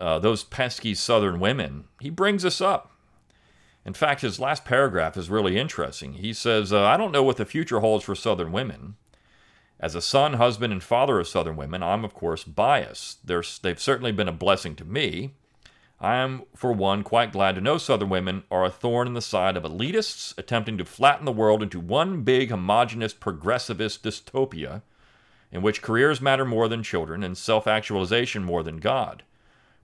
uh, 0.00 0.18
those 0.18 0.42
pesky 0.42 0.94
Southern 0.94 1.38
women, 1.38 1.84
he 2.00 2.08
brings 2.08 2.42
us 2.42 2.62
up. 2.62 2.90
In 3.84 3.92
fact, 3.92 4.22
his 4.22 4.40
last 4.40 4.64
paragraph 4.64 5.18
is 5.18 5.28
really 5.28 5.58
interesting. 5.58 6.14
He 6.14 6.32
says, 6.32 6.72
uh, 6.72 6.86
I 6.86 6.96
don't 6.96 7.12
know 7.12 7.22
what 7.22 7.36
the 7.36 7.44
future 7.44 7.80
holds 7.80 8.02
for 8.02 8.14
Southern 8.14 8.50
women. 8.50 8.96
As 9.78 9.94
a 9.94 10.00
son, 10.00 10.32
husband, 10.32 10.72
and 10.72 10.82
father 10.82 11.20
of 11.20 11.28
Southern 11.28 11.56
women, 11.56 11.82
I'm, 11.82 12.02
of 12.02 12.14
course, 12.14 12.42
biased. 12.42 13.26
They're, 13.26 13.44
they've 13.60 13.78
certainly 13.78 14.12
been 14.12 14.26
a 14.26 14.32
blessing 14.32 14.74
to 14.76 14.86
me. 14.86 15.34
I 16.00 16.16
am, 16.16 16.44
for 16.54 16.72
one, 16.72 17.02
quite 17.02 17.32
glad 17.32 17.56
to 17.56 17.60
know 17.60 17.76
Southern 17.76 18.08
women 18.08 18.44
are 18.50 18.64
a 18.64 18.70
thorn 18.70 19.08
in 19.08 19.14
the 19.14 19.20
side 19.20 19.56
of 19.56 19.64
elitists 19.64 20.36
attempting 20.38 20.78
to 20.78 20.84
flatten 20.84 21.24
the 21.24 21.32
world 21.32 21.62
into 21.62 21.80
one 21.80 22.22
big 22.22 22.50
homogenous 22.50 23.12
progressivist 23.12 24.00
dystopia 24.02 24.82
in 25.50 25.62
which 25.62 25.82
careers 25.82 26.20
matter 26.20 26.44
more 26.44 26.68
than 26.68 26.82
children 26.82 27.24
and 27.24 27.36
self 27.36 27.66
actualization 27.66 28.44
more 28.44 28.62
than 28.62 28.78
God. 28.78 29.24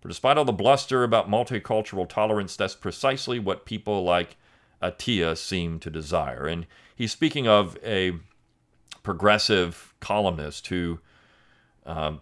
For 0.01 0.09
despite 0.09 0.37
all 0.37 0.45
the 0.45 0.53
bluster 0.53 1.03
about 1.03 1.31
multicultural 1.31 2.09
tolerance, 2.09 2.55
that's 2.55 2.75
precisely 2.75 3.39
what 3.39 3.65
people 3.65 4.05
like 4.05 4.37
Attiah 4.83 5.37
seem 5.37 5.81
to 5.81 5.91
desire. 5.91 6.47
And 6.47 6.67
he's 6.95 7.11
speaking 7.11 7.49
of 7.49 7.77
a 7.83 8.13
progressive 9.03 9.95
columnist 10.01 10.69
who 10.69 11.01
um, 11.87 12.21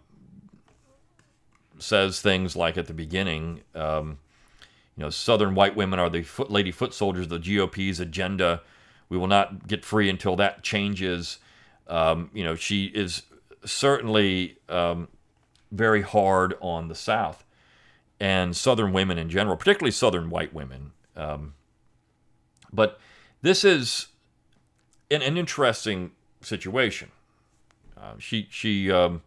says 1.83 2.21
things 2.21 2.57
like 2.57 2.77
at 2.79 2.87
the 2.87 2.95
beginning, 2.95 3.63
um, 3.75 4.19
you 4.97 5.03
know, 5.03 5.11
Southern 5.11 5.55
white 5.55 5.75
women 5.77 5.99
are 5.99 6.11
the 6.11 6.23
foot, 6.23 6.51
lady 6.51 6.71
foot 6.71 6.95
soldiers 6.95 7.31
of 7.31 7.31
the 7.31 7.57
GOP's 7.57 8.01
agenda. 8.01 8.63
We 9.09 9.19
will 9.19 9.27
not 9.27 9.67
get 9.69 9.85
free 9.85 10.09
until 10.09 10.37
that 10.37 10.63
changes. 10.63 11.39
Um, 11.89 12.31
you 12.33 12.45
know, 12.45 12.55
she 12.55 12.87
is 12.87 13.23
certainly 13.65 14.59
um, 14.69 15.09
very 15.71 16.03
hard 16.03 16.55
on 16.61 16.89
the 16.89 16.95
South 16.95 17.45
and 18.21 18.55
Southern 18.55 18.93
women 18.93 19.19
in 19.19 19.29
general, 19.29 19.57
particularly 19.57 19.91
Southern 19.91 20.31
white 20.31 20.55
women. 20.55 20.93
Um, 21.17 21.55
but 22.73 23.01
this 23.43 23.65
is 23.65 24.09
an, 25.11 25.23
an 25.23 25.37
interesting 25.37 26.13
situation. 26.41 27.11
Uh, 27.97 28.15
she 28.19 28.47
she 28.51 28.91
um, 28.91 29.23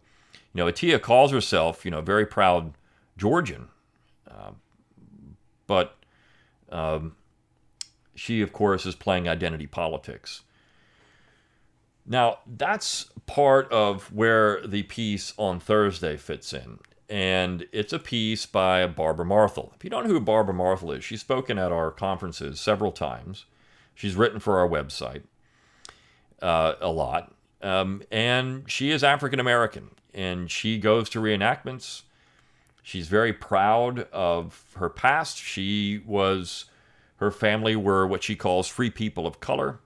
you 0.56 0.64
know, 0.64 0.72
Attiah 0.72 1.02
calls 1.02 1.32
herself, 1.32 1.84
you 1.84 1.90
know, 1.90 2.00
very 2.00 2.26
proud 2.26 2.72
Georgian, 3.18 3.68
uh, 4.30 4.52
but 5.66 5.96
um, 6.70 7.16
she, 8.14 8.40
of 8.40 8.52
course, 8.52 8.86
is 8.86 8.94
playing 8.94 9.28
identity 9.28 9.66
politics. 9.66 10.44
Now, 12.06 12.38
that's 12.46 13.10
part 13.26 13.70
of 13.70 14.12
where 14.12 14.66
the 14.66 14.84
piece 14.84 15.34
on 15.36 15.60
Thursday 15.60 16.16
fits 16.16 16.52
in. 16.54 16.78
And 17.10 17.66
it's 17.72 17.92
a 17.92 17.98
piece 17.98 18.46
by 18.46 18.86
Barbara 18.86 19.26
Marthal. 19.26 19.72
If 19.76 19.84
you 19.84 19.90
don't 19.90 20.04
know 20.06 20.14
who 20.14 20.20
Barbara 20.20 20.54
Marthal 20.54 20.92
is, 20.92 21.04
she's 21.04 21.20
spoken 21.20 21.58
at 21.58 21.72
our 21.72 21.90
conferences 21.90 22.60
several 22.60 22.92
times. 22.92 23.46
She's 23.94 24.16
written 24.16 24.40
for 24.40 24.58
our 24.58 24.68
website. 24.68 25.22
uh, 26.42 26.74
a 26.80 26.90
lot. 26.90 27.32
Um, 27.62 28.02
and 28.10 28.70
she 28.70 28.90
is 28.90 29.02
African 29.02 29.40
American, 29.40 29.90
and 30.16 30.50
she 30.50 30.78
goes 30.78 31.08
to 31.10 31.20
reenactments. 31.20 32.02
She's 32.82 33.06
very 33.06 33.32
proud 33.32 34.08
of 34.12 34.64
her 34.76 34.88
past. 34.88 35.36
She 35.36 36.00
was, 36.06 36.64
her 37.16 37.30
family 37.30 37.76
were 37.76 38.06
what 38.06 38.22
she 38.22 38.34
calls 38.34 38.66
free 38.66 38.90
people 38.90 39.26
of 39.26 39.40
color. 39.40 39.80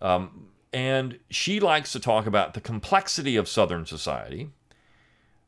Um, 0.00 0.48
and 0.72 1.18
she 1.30 1.58
likes 1.58 1.92
to 1.92 2.00
talk 2.00 2.26
about 2.26 2.54
the 2.54 2.60
complexity 2.60 3.34
of 3.36 3.48
Southern 3.48 3.86
society, 3.86 4.50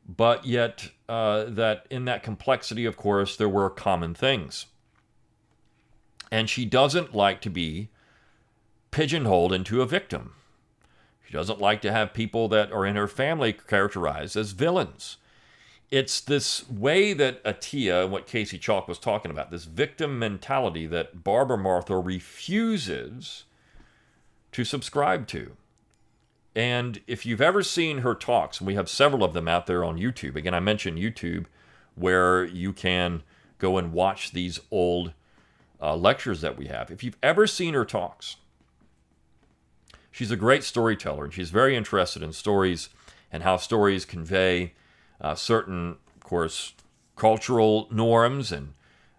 but 0.08 0.44
yet 0.44 0.90
uh, 1.08 1.44
that 1.44 1.86
in 1.90 2.06
that 2.06 2.22
complexity, 2.22 2.84
of 2.84 2.96
course, 2.96 3.36
there 3.36 3.48
were 3.48 3.70
common 3.70 4.14
things. 4.14 4.66
And 6.32 6.48
she 6.50 6.64
doesn't 6.64 7.14
like 7.14 7.40
to 7.42 7.50
be 7.50 7.90
pigeonholed 8.90 9.52
into 9.52 9.82
a 9.82 9.86
victim. 9.86 10.32
She 11.28 11.34
doesn't 11.34 11.60
like 11.60 11.82
to 11.82 11.92
have 11.92 12.14
people 12.14 12.48
that 12.48 12.72
are 12.72 12.86
in 12.86 12.96
her 12.96 13.06
family 13.06 13.52
characterized 13.52 14.34
as 14.34 14.52
villains. 14.52 15.18
It's 15.90 16.22
this 16.22 16.66
way 16.70 17.12
that 17.12 17.44
Attiah, 17.44 18.04
and 18.04 18.12
what 18.12 18.26
Casey 18.26 18.56
Chalk 18.56 18.88
was 18.88 18.98
talking 18.98 19.30
about, 19.30 19.50
this 19.50 19.64
victim 19.64 20.18
mentality 20.18 20.86
that 20.86 21.22
Barbara 21.22 21.58
Marthal 21.58 22.02
refuses 22.02 23.44
to 24.52 24.64
subscribe 24.64 25.26
to. 25.28 25.52
And 26.56 27.02
if 27.06 27.26
you've 27.26 27.42
ever 27.42 27.62
seen 27.62 27.98
her 27.98 28.14
talks, 28.14 28.58
and 28.58 28.66
we 28.66 28.74
have 28.76 28.88
several 28.88 29.22
of 29.22 29.34
them 29.34 29.48
out 29.48 29.66
there 29.66 29.84
on 29.84 29.98
YouTube, 29.98 30.34
again, 30.34 30.54
I 30.54 30.60
mentioned 30.60 30.96
YouTube, 30.96 31.44
where 31.94 32.42
you 32.42 32.72
can 32.72 33.22
go 33.58 33.76
and 33.76 33.92
watch 33.92 34.30
these 34.30 34.60
old 34.70 35.12
uh, 35.78 35.94
lectures 35.94 36.40
that 36.40 36.56
we 36.56 36.68
have. 36.68 36.90
If 36.90 37.04
you've 37.04 37.18
ever 37.22 37.46
seen 37.46 37.74
her 37.74 37.84
talks, 37.84 38.36
she's 40.10 40.30
a 40.30 40.36
great 40.36 40.64
storyteller 40.64 41.24
and 41.24 41.34
she's 41.34 41.50
very 41.50 41.76
interested 41.76 42.22
in 42.22 42.32
stories 42.32 42.88
and 43.30 43.42
how 43.42 43.56
stories 43.56 44.04
convey 44.04 44.72
uh, 45.20 45.34
certain, 45.34 45.96
of 46.16 46.24
course, 46.24 46.74
cultural 47.16 47.88
norms 47.90 48.52
and 48.52 48.74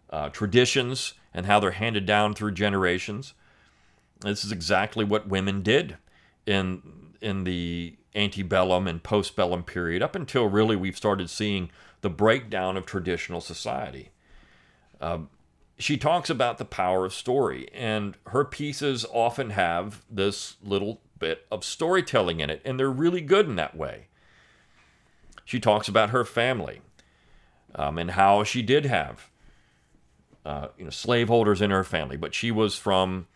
uh, 0.10 0.30
traditions 0.30 1.14
and 1.34 1.46
how 1.46 1.60
they're 1.60 1.72
handed 1.72 2.06
down 2.06 2.34
through 2.34 2.52
generations. 2.52 3.34
This 4.22 4.44
is 4.44 4.52
exactly 4.52 5.06
what 5.06 5.28
women 5.28 5.62
did 5.62 5.98
in 6.46 6.82
in 7.22 7.44
the 7.44 7.96
antebellum 8.16 8.88
and 8.88 9.04
postbellum 9.04 9.66
period, 9.66 10.02
up 10.02 10.16
until 10.16 10.48
really 10.48 10.76
we've 10.76 10.98
started 10.98 11.30
seeing 11.30 11.70
the 12.02 12.10
breakdown 12.10 12.78
of 12.78 12.86
traditional 12.86 13.42
society. 13.42 14.10
Uh, 15.02 15.20
she 15.80 15.96
talks 15.98 16.30
about 16.30 16.58
the 16.58 16.66
power 16.66 17.06
of 17.06 17.14
story, 17.14 17.70
and 17.74 18.18
her 18.28 18.44
pieces 18.44 19.06
often 19.14 19.52
have 19.52 20.04
this 20.12 20.58
little 20.62 21.02
bit 21.18 21.48
of 21.50 21.64
storytelling 21.64 22.42
in 22.42 22.50
it, 22.50 22.62
and 22.66 22.78
they're 22.78 22.92
really 22.92 23.22
good 23.22 23.46
in 23.48 23.56
that 23.56 23.76
way. 23.76 24.08
She 25.46 25.60
talks 25.60 25.88
about 25.88 26.10
her 26.10 26.26
family 26.26 26.82
um, 27.76 27.98
and 27.98 28.12
how 28.12 28.44
she 28.44 28.62
did 28.62 28.86
have 28.86 29.30
uh, 30.46 30.68
you 30.78 30.84
know 30.84 30.90
slaveholders 30.90 31.62
in 31.62 31.72
her 31.72 31.86
family, 31.86 32.18
but 32.18 32.34
she 32.34 32.52
was 32.52 32.76
from 32.76 33.28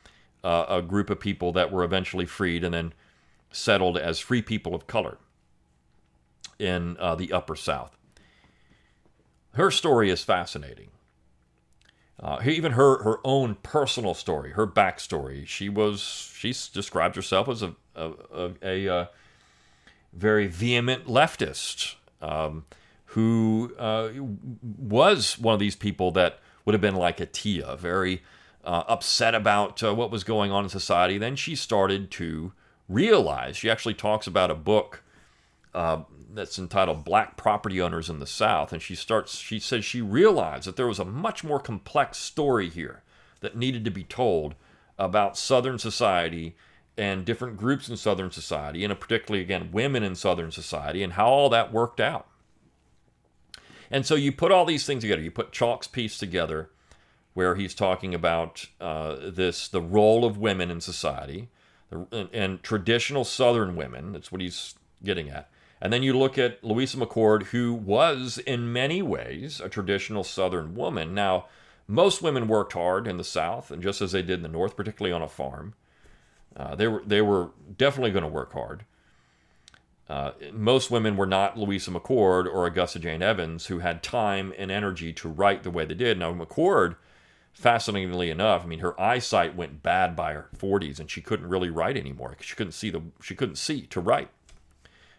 uh, 0.44 0.66
a 0.68 0.82
group 0.82 1.10
of 1.10 1.20
people 1.20 1.54
that 1.54 1.72
were 1.72 1.84
eventually 1.84 2.26
freed 2.26 2.64
and 2.64 2.74
then 2.74 2.94
settled 3.52 3.98
as 3.98 4.20
free 4.20 4.42
people 4.42 4.76
of 4.76 4.86
color 4.86 5.18
in 6.60 6.98
uh, 7.00 7.16
the 7.16 7.32
Upper 7.32 7.56
South. 7.56 7.98
Her 9.54 9.72
story 9.72 10.10
is 10.10 10.24
fascinating. 10.24 10.90
Uh, 12.24 12.40
even 12.46 12.72
her 12.72 13.04
her 13.04 13.20
own 13.26 13.56
personal 13.64 14.14
story, 14.14 14.52
her 14.52 14.66
backstory. 14.66 15.46
She 15.46 15.68
was 15.68 16.32
she 16.34 16.56
described 16.74 17.18
herself 17.18 17.50
as 17.50 17.62
a 17.62 17.76
a, 17.96 18.12
a, 18.34 18.52
a, 18.64 18.90
uh, 18.90 19.06
very 20.14 20.48
vehement 20.48 21.06
leftist 21.06 21.96
um, 22.22 22.66
who 23.08 23.74
uh, 23.78 24.10
was 24.62 25.38
one 25.38 25.54
of 25.54 25.60
these 25.60 25.76
people 25.76 26.12
that 26.12 26.40
would 26.66 26.74
have 26.74 26.82
been 26.82 26.96
like 26.96 27.18
Attiah, 27.18 27.78
very 27.78 28.24
uh, 28.64 28.84
upset 28.88 29.36
about 29.36 29.84
uh, 29.84 29.94
what 29.94 30.10
was 30.10 30.24
going 30.24 30.52
on 30.52 30.64
in 30.64 30.70
society. 30.70 31.18
Then 31.18 31.36
she 31.36 31.56
started 31.56 32.10
to 32.12 32.54
realize. 32.88 33.58
She 33.58 33.70
actually 33.70 33.96
talks 33.96 34.28
about 34.28 34.50
a 34.50 34.56
book 34.56 35.04
uh, 35.74 36.04
that's 36.34 36.60
entitled 36.60 37.04
"Black 37.04 37.38
Property 37.38 37.82
Owners 37.82 38.10
in 38.10 38.20
the 38.20 38.28
South," 38.28 38.74
and 38.74 38.82
she 38.82 38.96
starts. 38.96 39.38
She 39.38 39.60
says 39.60 39.86
she 39.86 40.02
realized 40.02 40.66
that 40.66 40.76
there 40.76 40.88
was 40.88 41.00
a 41.00 41.06
much 41.06 41.44
more 41.44 41.60
complex 41.60 42.18
story 42.18 42.70
here 42.70 43.04
that 43.42 43.56
needed 43.56 43.86
to 43.86 43.92
be 43.92 44.04
told 44.04 44.56
about 44.98 45.38
Southern 45.38 45.80
society 45.80 46.56
and 46.98 47.26
different 47.26 47.58
groups 47.58 47.90
in 47.90 47.98
Southern 47.98 48.32
society, 48.32 48.84
and 48.84 49.00
particularly 49.00 49.44
again 49.44 49.72
women 49.72 50.04
in 50.04 50.16
Southern 50.16 50.52
society, 50.52 51.04
and 51.04 51.14
how 51.14 51.28
all 51.28 51.50
that 51.50 51.74
worked 51.74 52.00
out. 52.00 52.28
And 53.90 54.06
so 54.06 54.16
you 54.16 54.32
put 54.32 54.52
all 54.52 54.66
these 54.66 54.86
things 54.86 55.04
together. 55.04 55.22
You 55.22 55.32
put 55.32 55.52
Chalk's 55.52 55.88
piece 55.88 56.18
together 56.18 56.70
where 57.34 57.56
he's 57.56 57.74
talking 57.74 58.14
about 58.14 58.66
uh, 58.80 59.18
this 59.30 59.68
the 59.68 59.82
role 59.82 60.26
of 60.26 60.38
women 60.38 60.70
in 60.70 60.82
society 60.82 61.50
and, 61.92 62.30
and, 62.34 62.64
traditional 62.64 63.24
Southern 63.24 63.76
women. 63.76 64.14
That's 64.14 64.32
what 64.32 64.42
he's 64.42 64.76
getting 65.04 65.30
at. 65.30 65.50
And 65.84 65.92
then 65.92 66.02
you 66.02 66.18
look 66.18 66.38
at 66.38 66.64
Louisa 66.64 66.96
McCord, 66.96 67.48
who 67.48 67.74
was 67.74 68.38
in 68.38 68.72
many 68.72 69.02
ways 69.02 69.60
a 69.60 69.68
traditional 69.68 70.24
Southern 70.24 70.76
woman. 70.76 71.14
Now, 71.14 71.48
most 71.90 72.22
women 72.22 72.48
worked 72.48 72.72
hard 72.72 73.06
in 73.06 73.18
the 73.18 73.24
South, 73.26 73.70
and 73.70 73.84
just 73.84 74.02
as 74.02 74.14
they 74.14 74.22
did 74.22 74.40
in 74.40 74.44
the 74.44 74.48
North, 74.48 74.78
particularly 74.78 75.12
on 75.12 75.22
a 75.22 75.28
farm. 75.28 75.74
Uh, 76.56 76.74
they 76.76 76.88
were 76.88 77.04
they 77.06 77.22
were 77.22 77.50
definitely 77.78 78.12
going 78.12 78.24
to 78.24 78.30
work 78.30 78.54
hard. 78.54 78.86
Uh, 80.08 80.32
most 80.54 80.90
women 80.90 81.18
were 81.18 81.26
not 81.26 81.58
Louisa 81.58 81.92
McCord 81.92 82.46
or 82.46 82.66
Augusta 82.66 83.00
Jane 83.00 83.22
Evans, 83.22 83.66
who 83.66 83.80
had 83.80 84.02
time 84.02 84.54
and 84.58 84.72
energy 84.72 85.12
to 85.12 85.28
write 85.28 85.64
the 85.64 85.72
way 85.72 85.84
they 85.84 85.96
did. 85.96 86.18
Now, 86.18 86.32
McCord 86.32 86.96
fascinatingly 87.52 88.30
enough, 88.30 88.64
I 88.64 88.68
mean, 88.68 88.80
her 88.80 89.00
eyesight 89.00 89.56
went 89.56 89.84
bad 89.84 90.16
by 90.16 90.34
her 90.34 90.50
40s, 90.58 91.00
and 91.00 91.12
she 91.12 91.22
couldn't 91.22 91.50
really 91.50 91.70
write 91.70 91.98
anymore. 91.98 92.30
Because 92.30 92.46
she 92.46 92.56
couldn't 92.56 92.72
see 92.72 92.90
the 92.90 93.02
she 93.22 93.36
couldn't 93.36 93.58
see 93.58 93.82
to 93.88 94.00
write. 94.00 94.30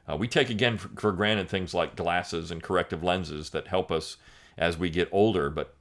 Uh, 0.08 0.16
we 0.16 0.28
take 0.28 0.50
again 0.50 0.76
for, 0.76 0.88
for, 1.00 1.12
granted 1.12 1.48
things 1.48 1.72
like 1.72 1.96
glasses 1.96 2.50
and 2.50 2.62
corrective 2.62 3.02
lenses 3.02 3.50
that 3.50 3.68
help 3.68 3.90
us 3.90 4.16
as 4.58 4.78
we 4.78 4.90
get 4.90 5.08
older, 5.10 5.48
but 5.48 5.74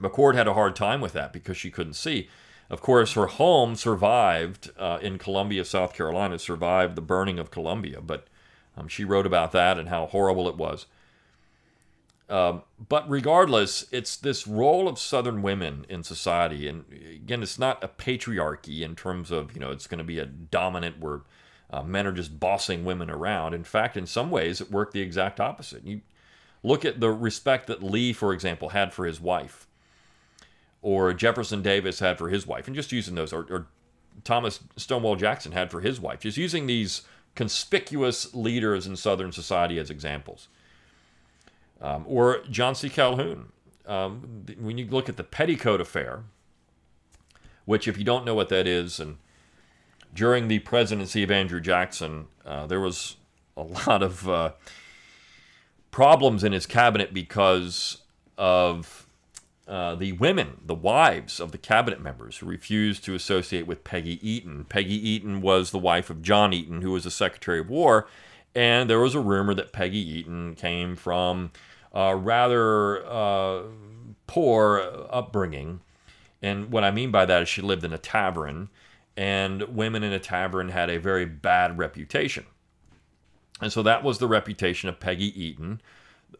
McCord 0.00 0.34
had 0.34 0.46
a 0.46 0.54
hard 0.54 0.76
time 0.76 1.00
with 1.00 1.12
that 1.14 1.32
because 1.32 1.56
she 1.56 1.70
couldn't 1.70 1.94
see. 1.94 2.28
Of 2.68 2.80
course, 2.80 3.14
her 3.14 3.26
home 3.26 3.74
survived 3.74 4.70
uh, 4.78 4.98
in 5.02 5.18
Columbia, 5.18 5.64
South 5.64 5.92
Carolina, 5.92 6.38
survived 6.38 6.94
the 6.94 7.02
burning 7.02 7.38
of 7.38 7.50
Columbia, 7.50 8.00
but 8.00 8.28
um, 8.76 8.88
she 8.88 9.04
wrote 9.04 9.26
about 9.26 9.52
that 9.52 9.78
and 9.78 9.88
how 9.88 10.06
horrible 10.06 10.48
it 10.48 10.56
was. 10.56 10.86
Um, 12.28 12.62
but 12.88 13.10
regardless, 13.10 13.86
it's 13.90 14.16
this 14.16 14.46
role 14.46 14.86
of 14.86 15.00
Southern 15.00 15.42
women 15.42 15.84
in 15.88 16.04
society, 16.04 16.68
and 16.68 16.84
again, 16.92 17.42
it's 17.42 17.58
not 17.58 17.82
a 17.82 17.88
patriarchy 17.88 18.82
in 18.82 18.94
terms 18.94 19.32
of 19.32 19.52
you 19.52 19.60
know 19.60 19.72
it's 19.72 19.88
going 19.88 19.98
to 19.98 20.04
be 20.04 20.20
a 20.20 20.26
dominant 20.26 21.00
where 21.00 21.22
uh, 21.72 21.82
men 21.82 22.06
are 22.06 22.12
just 22.12 22.40
bossing 22.40 22.84
women 22.84 23.10
around. 23.10 23.54
In 23.54 23.64
fact, 23.64 23.96
in 23.96 24.06
some 24.06 24.30
ways, 24.30 24.60
it 24.60 24.70
worked 24.70 24.92
the 24.92 25.00
exact 25.00 25.40
opposite. 25.40 25.86
You 25.86 26.00
look 26.62 26.84
at 26.84 27.00
the 27.00 27.10
respect 27.10 27.66
that 27.68 27.82
Lee, 27.82 28.12
for 28.12 28.32
example, 28.32 28.70
had 28.70 28.92
for 28.92 29.06
his 29.06 29.20
wife, 29.20 29.66
or 30.82 31.12
Jefferson 31.12 31.62
Davis 31.62 32.00
had 32.00 32.18
for 32.18 32.28
his 32.28 32.46
wife, 32.46 32.66
and 32.66 32.74
just 32.74 32.92
using 32.92 33.14
those, 33.14 33.32
or, 33.32 33.46
or 33.50 33.66
Thomas 34.24 34.60
Stonewall 34.76 35.16
Jackson 35.16 35.52
had 35.52 35.70
for 35.70 35.80
his 35.80 36.00
wife, 36.00 36.20
just 36.20 36.36
using 36.36 36.66
these 36.66 37.02
conspicuous 37.34 38.34
leaders 38.34 38.86
in 38.86 38.96
Southern 38.96 39.30
society 39.30 39.78
as 39.78 39.90
examples 39.90 40.48
um, 41.80 42.04
or 42.06 42.42
John 42.50 42.74
C. 42.74 42.88
Calhoun. 42.88 43.52
Um, 43.86 44.44
when 44.58 44.78
you 44.78 44.86
look 44.86 45.08
at 45.08 45.16
the 45.16 45.24
Petticoat 45.24 45.80
Affair, 45.80 46.22
which, 47.64 47.88
if 47.88 47.98
you 47.98 48.04
don't 48.04 48.24
know 48.24 48.34
what 48.34 48.48
that 48.50 48.66
is, 48.66 49.00
and 49.00 49.16
during 50.14 50.48
the 50.48 50.58
presidency 50.60 51.22
of 51.22 51.30
Andrew 51.30 51.60
Jackson, 51.60 52.26
uh, 52.44 52.66
there 52.66 52.80
was 52.80 53.16
a 53.56 53.62
lot 53.62 54.02
of 54.02 54.28
uh, 54.28 54.52
problems 55.90 56.44
in 56.44 56.52
his 56.52 56.66
cabinet 56.66 57.12
because 57.12 57.98
of 58.38 59.06
uh, 59.68 59.94
the 59.94 60.12
women, 60.12 60.60
the 60.66 60.74
wives 60.74 61.38
of 61.38 61.52
the 61.52 61.58
cabinet 61.58 62.00
members 62.00 62.38
who 62.38 62.46
refused 62.46 63.04
to 63.04 63.14
associate 63.14 63.66
with 63.66 63.84
Peggy 63.84 64.18
Eaton. 64.28 64.64
Peggy 64.64 65.08
Eaton 65.08 65.40
was 65.40 65.70
the 65.70 65.78
wife 65.78 66.10
of 66.10 66.22
John 66.22 66.52
Eaton, 66.52 66.82
who 66.82 66.90
was 66.90 67.04
the 67.04 67.10
Secretary 67.10 67.60
of 67.60 67.70
War, 67.70 68.08
and 68.54 68.90
there 68.90 68.98
was 68.98 69.14
a 69.14 69.20
rumor 69.20 69.54
that 69.54 69.72
Peggy 69.72 69.98
Eaton 69.98 70.56
came 70.56 70.96
from 70.96 71.52
a 71.92 72.16
rather 72.16 73.06
uh, 73.06 73.62
poor 74.26 75.06
upbringing. 75.08 75.80
And 76.42 76.72
what 76.72 76.82
I 76.82 76.90
mean 76.90 77.10
by 77.10 77.24
that 77.26 77.42
is 77.42 77.48
she 77.48 77.62
lived 77.62 77.84
in 77.84 77.92
a 77.92 77.98
tavern, 77.98 78.70
and 79.20 79.60
women 79.64 80.02
in 80.02 80.14
a 80.14 80.18
tavern 80.18 80.70
had 80.70 80.88
a 80.88 80.98
very 80.98 81.26
bad 81.26 81.76
reputation. 81.76 82.46
And 83.60 83.70
so 83.70 83.82
that 83.82 84.02
was 84.02 84.16
the 84.16 84.26
reputation 84.26 84.88
of 84.88 84.98
Peggy 84.98 85.38
Eaton, 85.38 85.82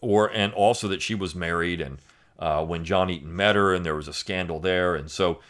or 0.00 0.32
and 0.32 0.54
also 0.54 0.88
that 0.88 1.02
she 1.02 1.14
was 1.14 1.34
married, 1.34 1.82
and 1.82 1.98
uh, 2.38 2.64
when 2.64 2.86
John 2.86 3.10
Eaton 3.10 3.36
met 3.36 3.54
her, 3.54 3.74
and 3.74 3.84
there 3.84 3.94
was 3.94 4.08
a 4.08 4.14
scandal 4.14 4.60
there, 4.60 4.94
and 4.94 5.10
so 5.10 5.40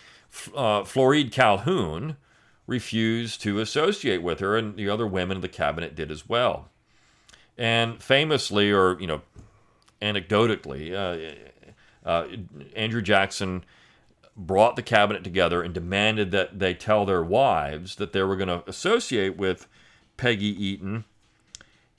uh, 0.57 0.83
Floride 0.83 1.31
Calhoun 1.31 2.17
refused 2.67 3.41
to 3.43 3.61
associate 3.61 4.25
with 4.25 4.41
her, 4.41 4.57
and 4.57 4.75
the 4.75 4.89
other 4.89 5.07
women 5.07 5.37
in 5.37 5.41
the 5.41 5.49
cabinet 5.49 5.95
did 5.95 6.11
as 6.11 6.29
well. 6.29 6.69
And 7.57 8.03
famously, 8.03 8.73
or 8.73 9.01
you 9.01 9.07
know, 9.07 9.21
anecdotally, 10.03 10.93
uh, 10.93 12.09
uh, 12.09 12.27
Andrew 12.75 13.03
Jackson 13.03 13.65
brought 14.47 14.77
the 14.77 14.83
cabinet 14.83 15.23
together 15.23 15.63
and 15.63 15.75
demanded 15.75 16.31
that 16.31 16.59
they 16.59 16.75
tell 16.75 17.05
their 17.05 17.23
wives 17.23 17.97
that 17.97 18.13
they 18.13 18.23
were 18.23 18.37
going 18.37 18.49
to 18.49 18.69
associate 18.69 19.37
with 19.37 19.67
Peggy 20.17 20.47
Eaton 20.47 21.05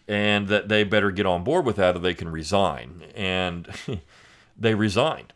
and 0.07 0.47
that 0.47 0.67
they 0.67 0.83
better 0.83 1.11
get 1.11 1.25
on 1.25 1.43
board 1.43 1.65
with 1.65 1.75
that 1.75 1.95
or 1.95 1.99
they 1.99 2.13
can 2.13 2.29
resign. 2.29 3.03
And 3.15 3.67
they 4.57 4.73
resigned. 4.75 5.33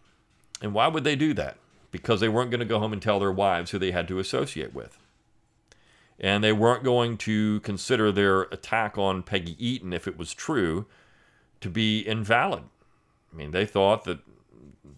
And 0.62 0.74
why 0.74 0.88
would 0.88 1.04
they 1.04 1.16
do 1.16 1.34
that? 1.36 1.58
Because 1.92 2.20
they 2.20 2.30
weren't 2.30 2.52
going 2.52 2.60
to 2.60 2.66
go 2.66 2.80
home 2.80 2.92
and 2.92 3.02
tell 3.02 3.20
their 3.20 3.32
wives 3.32 3.72
who 3.72 3.80
they 3.80 3.92
had 3.92 4.08
to 4.08 4.20
associate 4.20 4.74
with. 4.74 4.98
And 6.20 6.44
they 6.44 6.54
weren't 6.54 6.84
going 6.84 7.18
to 7.20 7.60
consider 7.60 8.12
their 8.12 8.44
attack 8.44 8.98
on 8.98 9.22
Peggy 9.22 9.56
Eaton, 9.66 9.94
if 9.94 10.08
it 10.08 10.18
was 10.18 10.34
true, 10.34 10.86
to 11.62 11.70
be 11.70 12.00
invalid. 12.00 12.64
I 13.32 13.36
mean, 13.36 13.52
they 13.52 13.66
thought 13.66 14.06
that 14.06 14.20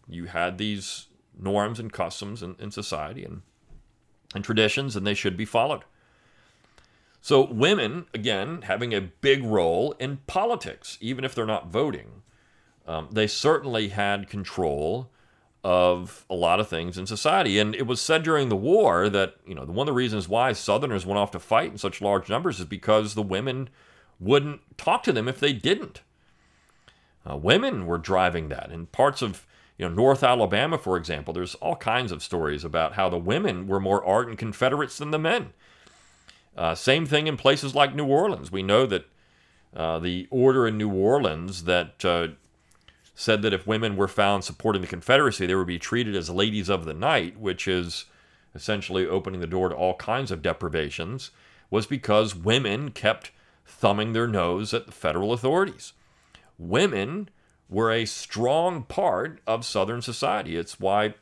you 0.07 0.25
had 0.25 0.57
these 0.57 1.07
norms 1.39 1.79
and 1.79 1.91
customs 1.91 2.43
in, 2.43 2.55
in 2.59 2.71
society 2.71 3.23
and, 3.23 3.41
and 4.33 4.43
traditions, 4.43 4.95
and 4.95 5.05
they 5.05 5.13
should 5.13 5.37
be 5.37 5.45
followed. 5.45 5.83
So, 7.21 7.45
women, 7.45 8.05
again, 8.13 8.61
having 8.63 8.93
a 8.93 9.01
big 9.01 9.43
role 9.43 9.93
in 9.99 10.17
politics, 10.27 10.97
even 11.01 11.25
if 11.25 11.35
they're 11.35 11.45
not 11.45 11.67
voting, 11.67 12.23
um, 12.87 13.09
they 13.11 13.27
certainly 13.27 13.89
had 13.89 14.29
control 14.29 15.09
of 15.63 16.25
a 16.29 16.35
lot 16.35 16.61
of 16.61 16.69
things 16.69 16.97
in 16.97 17.05
society. 17.05 17.59
And 17.59 17.75
it 17.75 17.85
was 17.87 17.99
said 17.99 18.23
during 18.23 18.47
the 18.47 18.55
war 18.55 19.09
that, 19.09 19.35
you 19.45 19.53
know, 19.53 19.65
one 19.65 19.79
of 19.79 19.87
the 19.87 19.93
reasons 19.93 20.29
why 20.29 20.53
Southerners 20.53 21.05
went 21.05 21.17
off 21.17 21.31
to 21.31 21.39
fight 21.39 21.71
in 21.71 21.77
such 21.77 22.01
large 22.01 22.29
numbers 22.29 22.59
is 22.59 22.65
because 22.65 23.13
the 23.13 23.23
women 23.23 23.69
wouldn't 24.19 24.61
talk 24.77 25.03
to 25.03 25.11
them 25.11 25.27
if 25.27 25.39
they 25.39 25.51
didn't. 25.51 26.01
Uh, 27.29 27.35
women 27.35 27.85
were 27.85 27.97
driving 27.97 28.47
that. 28.49 28.71
In 28.71 28.85
parts 28.85 29.21
of 29.21 29.45
you 29.77 29.87
know, 29.87 29.93
North 29.93 30.23
Alabama, 30.23 30.77
for 30.77 30.97
example, 30.97 31.33
there's 31.33 31.55
all 31.55 31.75
kinds 31.75 32.11
of 32.11 32.23
stories 32.23 32.63
about 32.63 32.93
how 32.93 33.09
the 33.09 33.17
women 33.17 33.67
were 33.67 33.79
more 33.79 34.03
ardent 34.03 34.39
Confederates 34.39 34.97
than 34.97 35.11
the 35.11 35.19
men. 35.19 35.53
Uh, 36.55 36.73
same 36.73 37.05
thing 37.05 37.27
in 37.27 37.37
places 37.37 37.75
like 37.75 37.93
New 37.93 38.07
Orleans. 38.07 38.51
We 38.51 38.63
know 38.63 38.87
that 38.87 39.05
uh, 39.75 39.99
the 39.99 40.27
order 40.31 40.67
in 40.67 40.77
New 40.77 40.91
Orleans 40.91 41.65
that 41.65 42.03
uh, 42.03 42.29
said 43.13 43.43
that 43.43 43.53
if 43.53 43.67
women 43.67 43.95
were 43.95 44.07
found 44.07 44.43
supporting 44.43 44.81
the 44.81 44.87
Confederacy, 44.87 45.45
they 45.45 45.53
would 45.53 45.67
be 45.67 45.77
treated 45.77 46.15
as 46.15 46.29
ladies 46.29 46.69
of 46.69 46.85
the 46.85 46.95
night, 46.95 47.39
which 47.39 47.67
is 47.67 48.05
essentially 48.55 49.05
opening 49.05 49.39
the 49.39 49.45
door 49.45 49.69
to 49.69 49.75
all 49.75 49.93
kinds 49.95 50.31
of 50.31 50.41
deprivations, 50.41 51.29
was 51.69 51.85
because 51.85 52.35
women 52.35 52.89
kept 52.89 53.29
thumbing 53.65 54.13
their 54.13 54.27
nose 54.27 54.73
at 54.73 54.87
the 54.87 54.91
federal 54.91 55.33
authorities. 55.33 55.93
Women 56.57 57.29
were 57.69 57.91
a 57.91 58.05
strong 58.05 58.83
part 58.83 59.39
of 59.45 59.65
Southern 59.65 60.01
society. 60.01 60.55
It's 60.55 60.79
why 60.79 61.15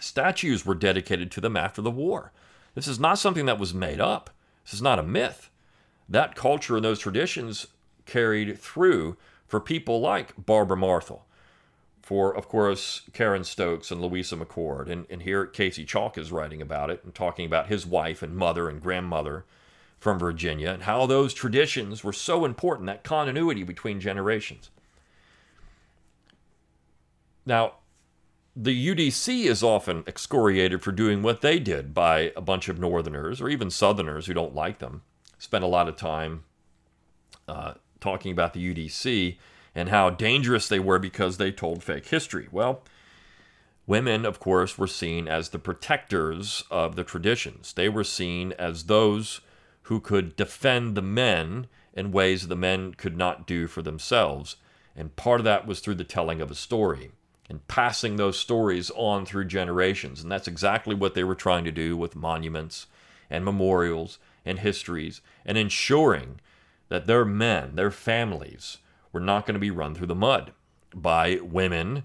statues 0.00 0.66
were 0.66 0.74
dedicated 0.74 1.30
to 1.32 1.40
them 1.40 1.56
after 1.56 1.82
the 1.82 1.90
war. 1.90 2.32
This 2.74 2.88
is 2.88 3.00
not 3.00 3.18
something 3.18 3.46
that 3.46 3.58
was 3.58 3.74
made 3.74 4.00
up, 4.00 4.30
this 4.64 4.74
is 4.74 4.82
not 4.82 4.98
a 4.98 5.02
myth. 5.02 5.50
That 6.08 6.34
culture 6.34 6.76
and 6.76 6.84
those 6.84 7.00
traditions 7.00 7.66
carried 8.06 8.58
through 8.58 9.16
for 9.46 9.60
people 9.60 10.00
like 10.00 10.34
Barbara 10.36 10.76
Marthal, 10.76 11.26
for, 12.02 12.34
of 12.34 12.48
course, 12.48 13.02
Karen 13.12 13.44
Stokes 13.44 13.90
and 13.90 14.00
Louisa 14.00 14.36
McCord. 14.36 14.88
And, 14.88 15.06
and 15.10 15.22
here 15.22 15.44
Casey 15.46 15.84
Chalk 15.84 16.16
is 16.16 16.32
writing 16.32 16.62
about 16.62 16.90
it 16.90 17.02
and 17.04 17.14
talking 17.14 17.44
about 17.44 17.68
his 17.68 17.84
wife 17.84 18.22
and 18.22 18.36
mother 18.36 18.68
and 18.68 18.80
grandmother 18.80 19.44
from 19.98 20.18
Virginia 20.18 20.70
and 20.70 20.84
how 20.84 21.06
those 21.06 21.34
traditions 21.34 22.04
were 22.04 22.12
so 22.12 22.44
important, 22.44 22.86
that 22.86 23.04
continuity 23.04 23.64
between 23.64 24.00
generations. 24.00 24.70
Now, 27.48 27.76
the 28.54 28.94
UDC 28.94 29.44
is 29.46 29.62
often 29.62 30.04
excoriated 30.06 30.82
for 30.82 30.92
doing 30.92 31.22
what 31.22 31.40
they 31.40 31.58
did 31.58 31.94
by 31.94 32.30
a 32.36 32.42
bunch 32.42 32.68
of 32.68 32.78
Northerners 32.78 33.40
or 33.40 33.48
even 33.48 33.70
Southerners 33.70 34.26
who 34.26 34.34
don't 34.34 34.54
like 34.54 34.80
them. 34.80 35.00
Spend 35.38 35.64
a 35.64 35.68
lot 35.68 35.88
of 35.88 35.96
time 35.96 36.44
uh, 37.48 37.74
talking 38.00 38.32
about 38.32 38.52
the 38.52 38.74
UDC 38.74 39.38
and 39.74 39.88
how 39.88 40.10
dangerous 40.10 40.68
they 40.68 40.78
were 40.78 40.98
because 40.98 41.38
they 41.38 41.50
told 41.50 41.82
fake 41.82 42.08
history. 42.08 42.48
Well, 42.52 42.82
women, 43.86 44.26
of 44.26 44.40
course, 44.40 44.76
were 44.76 44.86
seen 44.86 45.26
as 45.26 45.48
the 45.48 45.58
protectors 45.58 46.64
of 46.70 46.96
the 46.96 47.04
traditions. 47.04 47.72
They 47.72 47.88
were 47.88 48.04
seen 48.04 48.52
as 48.58 48.84
those 48.84 49.40
who 49.82 50.00
could 50.00 50.36
defend 50.36 50.94
the 50.94 51.02
men 51.02 51.66
in 51.94 52.12
ways 52.12 52.48
the 52.48 52.56
men 52.56 52.92
could 52.92 53.16
not 53.16 53.46
do 53.46 53.68
for 53.68 53.80
themselves. 53.80 54.56
And 54.94 55.16
part 55.16 55.40
of 55.40 55.44
that 55.44 55.66
was 55.66 55.80
through 55.80 55.94
the 55.94 56.04
telling 56.04 56.42
of 56.42 56.50
a 56.50 56.54
story 56.54 57.12
and 57.48 57.66
passing 57.68 58.16
those 58.16 58.38
stories 58.38 58.90
on 58.94 59.24
through 59.24 59.46
generations. 59.46 60.22
And 60.22 60.30
that's 60.30 60.48
exactly 60.48 60.94
what 60.94 61.14
they 61.14 61.24
were 61.24 61.34
trying 61.34 61.64
to 61.64 61.72
do 61.72 61.96
with 61.96 62.16
monuments 62.16 62.86
and 63.30 63.44
memorials 63.44 64.18
and 64.44 64.58
histories 64.58 65.20
and 65.44 65.56
ensuring 65.56 66.40
that 66.88 67.06
their 67.06 67.24
men, 67.24 67.74
their 67.74 67.90
families, 67.90 68.78
were 69.12 69.20
not 69.20 69.46
going 69.46 69.54
to 69.54 69.60
be 69.60 69.70
run 69.70 69.94
through 69.94 70.06
the 70.06 70.14
mud 70.14 70.52
by 70.94 71.38
women 71.42 72.04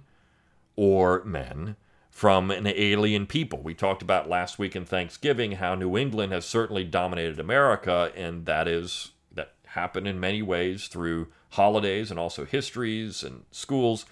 or 0.76 1.24
men 1.24 1.76
from 2.10 2.52
an 2.52 2.68
alien 2.68 3.26
people. 3.26 3.60
We 3.62 3.74
talked 3.74 4.02
about 4.02 4.30
last 4.30 4.60
week 4.60 4.76
in 4.76 4.86
Thanksgiving 4.86 5.54
how 5.54 5.76
New 5.76 5.98
England 5.98 6.32
has 6.32 6.46
certainly 6.46 6.84
dominated 6.84 7.40
America, 7.40 8.12
and 8.16 8.46
that 8.46 8.68
is 8.68 9.12
that 9.32 9.54
happened 9.68 10.08
in 10.08 10.20
many 10.20 10.42
ways 10.42 10.88
through 10.88 11.28
holidays 11.52 12.12
and 12.12 12.20
also 12.20 12.46
histories 12.46 13.24
and 13.24 13.46
schools. 13.52 14.06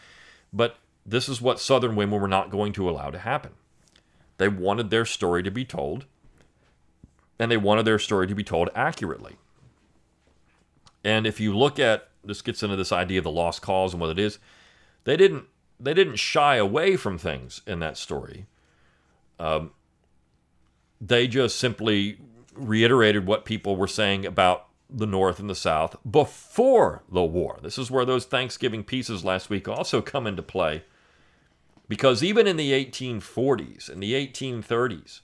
But 0.52 0.78
this 1.06 1.28
is 1.28 1.42
what 1.42 1.60
Southern 1.60 1.96
women 1.96 2.20
were 2.20 2.28
not 2.28 2.52
going 2.52 2.74
to 2.74 2.90
allow 2.90 3.10
to 3.10 3.20
happen. 3.20 3.52
They 4.38 4.48
wanted 4.48 4.90
their 4.90 5.06
story 5.06 5.44
to 5.44 5.52
be 5.52 5.66
told, 5.66 6.06
and 7.40 7.52
they 7.52 7.58
wanted 7.58 7.86
their 7.86 8.00
story 8.00 8.28
to 8.28 8.36
be 8.36 8.44
told 8.44 8.70
accurately. 8.76 9.38
And 11.04 11.26
if 11.26 11.40
you 11.40 11.58
look 11.58 11.80
at 11.80 12.08
this 12.24 12.42
gets 12.42 12.62
into 12.64 12.76
this 12.76 12.92
idea 12.92 13.20
of 13.20 13.24
the 13.24 13.32
lost 13.32 13.62
cause 13.62 13.94
and 13.94 14.02
what 14.02 14.12
it 14.12 14.20
is, 14.20 14.40
they 15.04 15.18
didn't 15.18 15.46
they 15.80 15.94
didn't 15.94 16.18
shy 16.18 16.58
away 16.58 16.96
from 16.96 17.18
things 17.18 17.62
in 17.66 17.80
that 17.80 17.98
story. 17.98 18.46
Um, 19.40 19.72
they 21.00 21.28
just 21.28 21.58
simply 21.58 22.20
reiterated 22.54 23.26
what 23.26 23.46
people 23.46 23.76
were 23.76 23.88
saying 23.88 24.26
about 24.26 24.68
the 24.88 25.08
North 25.08 25.40
and 25.40 25.50
the 25.50 25.56
South 25.56 25.96
before 26.10 27.02
the 27.12 27.24
war. 27.24 27.58
This 27.64 27.80
is 27.80 27.90
where 27.90 28.06
those 28.06 28.26
Thanksgiving 28.26 28.84
pieces 28.84 29.26
last 29.26 29.50
week 29.50 29.68
also 29.68 30.02
come 30.02 30.28
into 30.28 30.44
play. 30.44 30.84
Because 31.91 32.23
even 32.23 32.47
in 32.47 32.56
the 32.56 32.71
1840s 32.71 33.89
and 33.89 34.01
the 34.01 34.13
1830s, 34.13 35.19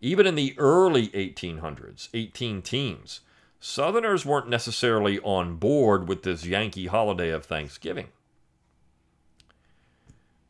even 0.00 0.26
in 0.26 0.34
the 0.34 0.52
early 0.58 1.06
1800s, 1.10 2.08
18 2.12 2.62
teens, 2.62 3.20
Southerners 3.60 4.26
weren't 4.26 4.48
necessarily 4.48 5.20
on 5.20 5.54
board 5.54 6.08
with 6.08 6.24
this 6.24 6.44
Yankee 6.44 6.88
holiday 6.88 7.30
of 7.30 7.44
Thanksgiving 7.44 8.08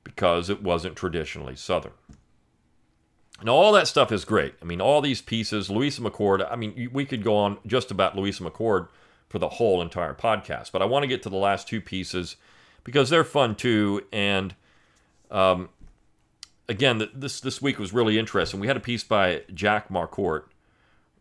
because 0.02 0.48
it 0.48 0.62
wasn't 0.62 0.96
traditionally 0.96 1.56
Southern. 1.56 1.92
And 3.38 3.50
all 3.50 3.70
that 3.72 3.86
stuff 3.86 4.10
is 4.10 4.24
great. 4.24 4.54
I 4.62 4.64
mean, 4.64 4.80
all 4.80 5.02
these 5.02 5.20
pieces, 5.20 5.68
Louisa 5.68 6.00
McCord, 6.00 6.50
I 6.50 6.56
mean, 6.56 6.88
we 6.90 7.04
could 7.04 7.22
go 7.22 7.36
on 7.36 7.58
just 7.66 7.90
about 7.90 8.16
Louisa 8.16 8.44
McCord 8.44 8.88
for 9.28 9.38
the 9.38 9.50
whole 9.50 9.82
entire 9.82 10.14
podcast, 10.14 10.72
but 10.72 10.80
I 10.80 10.86
want 10.86 11.02
to 11.02 11.06
get 11.06 11.22
to 11.24 11.28
the 11.28 11.36
last 11.36 11.68
two 11.68 11.82
pieces 11.82 12.36
because 12.82 13.10
they're 13.10 13.24
fun 13.24 13.56
too. 13.56 14.06
And 14.10 14.54
um, 15.30 15.68
again, 16.68 17.08
this, 17.14 17.40
this 17.40 17.62
week 17.62 17.78
was 17.78 17.92
really 17.92 18.18
interesting. 18.18 18.60
We 18.60 18.66
had 18.66 18.76
a 18.76 18.80
piece 18.80 19.04
by 19.04 19.42
Jack 19.52 19.88
Marquardt 19.88 20.44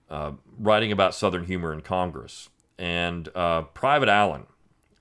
uh, 0.09 0.33
writing 0.57 0.91
about 0.91 1.15
Southern 1.15 1.45
humor 1.45 1.73
in 1.73 1.81
Congress. 1.81 2.49
And 2.77 3.29
uh, 3.35 3.63
Private 3.63 4.09
Allen 4.09 4.45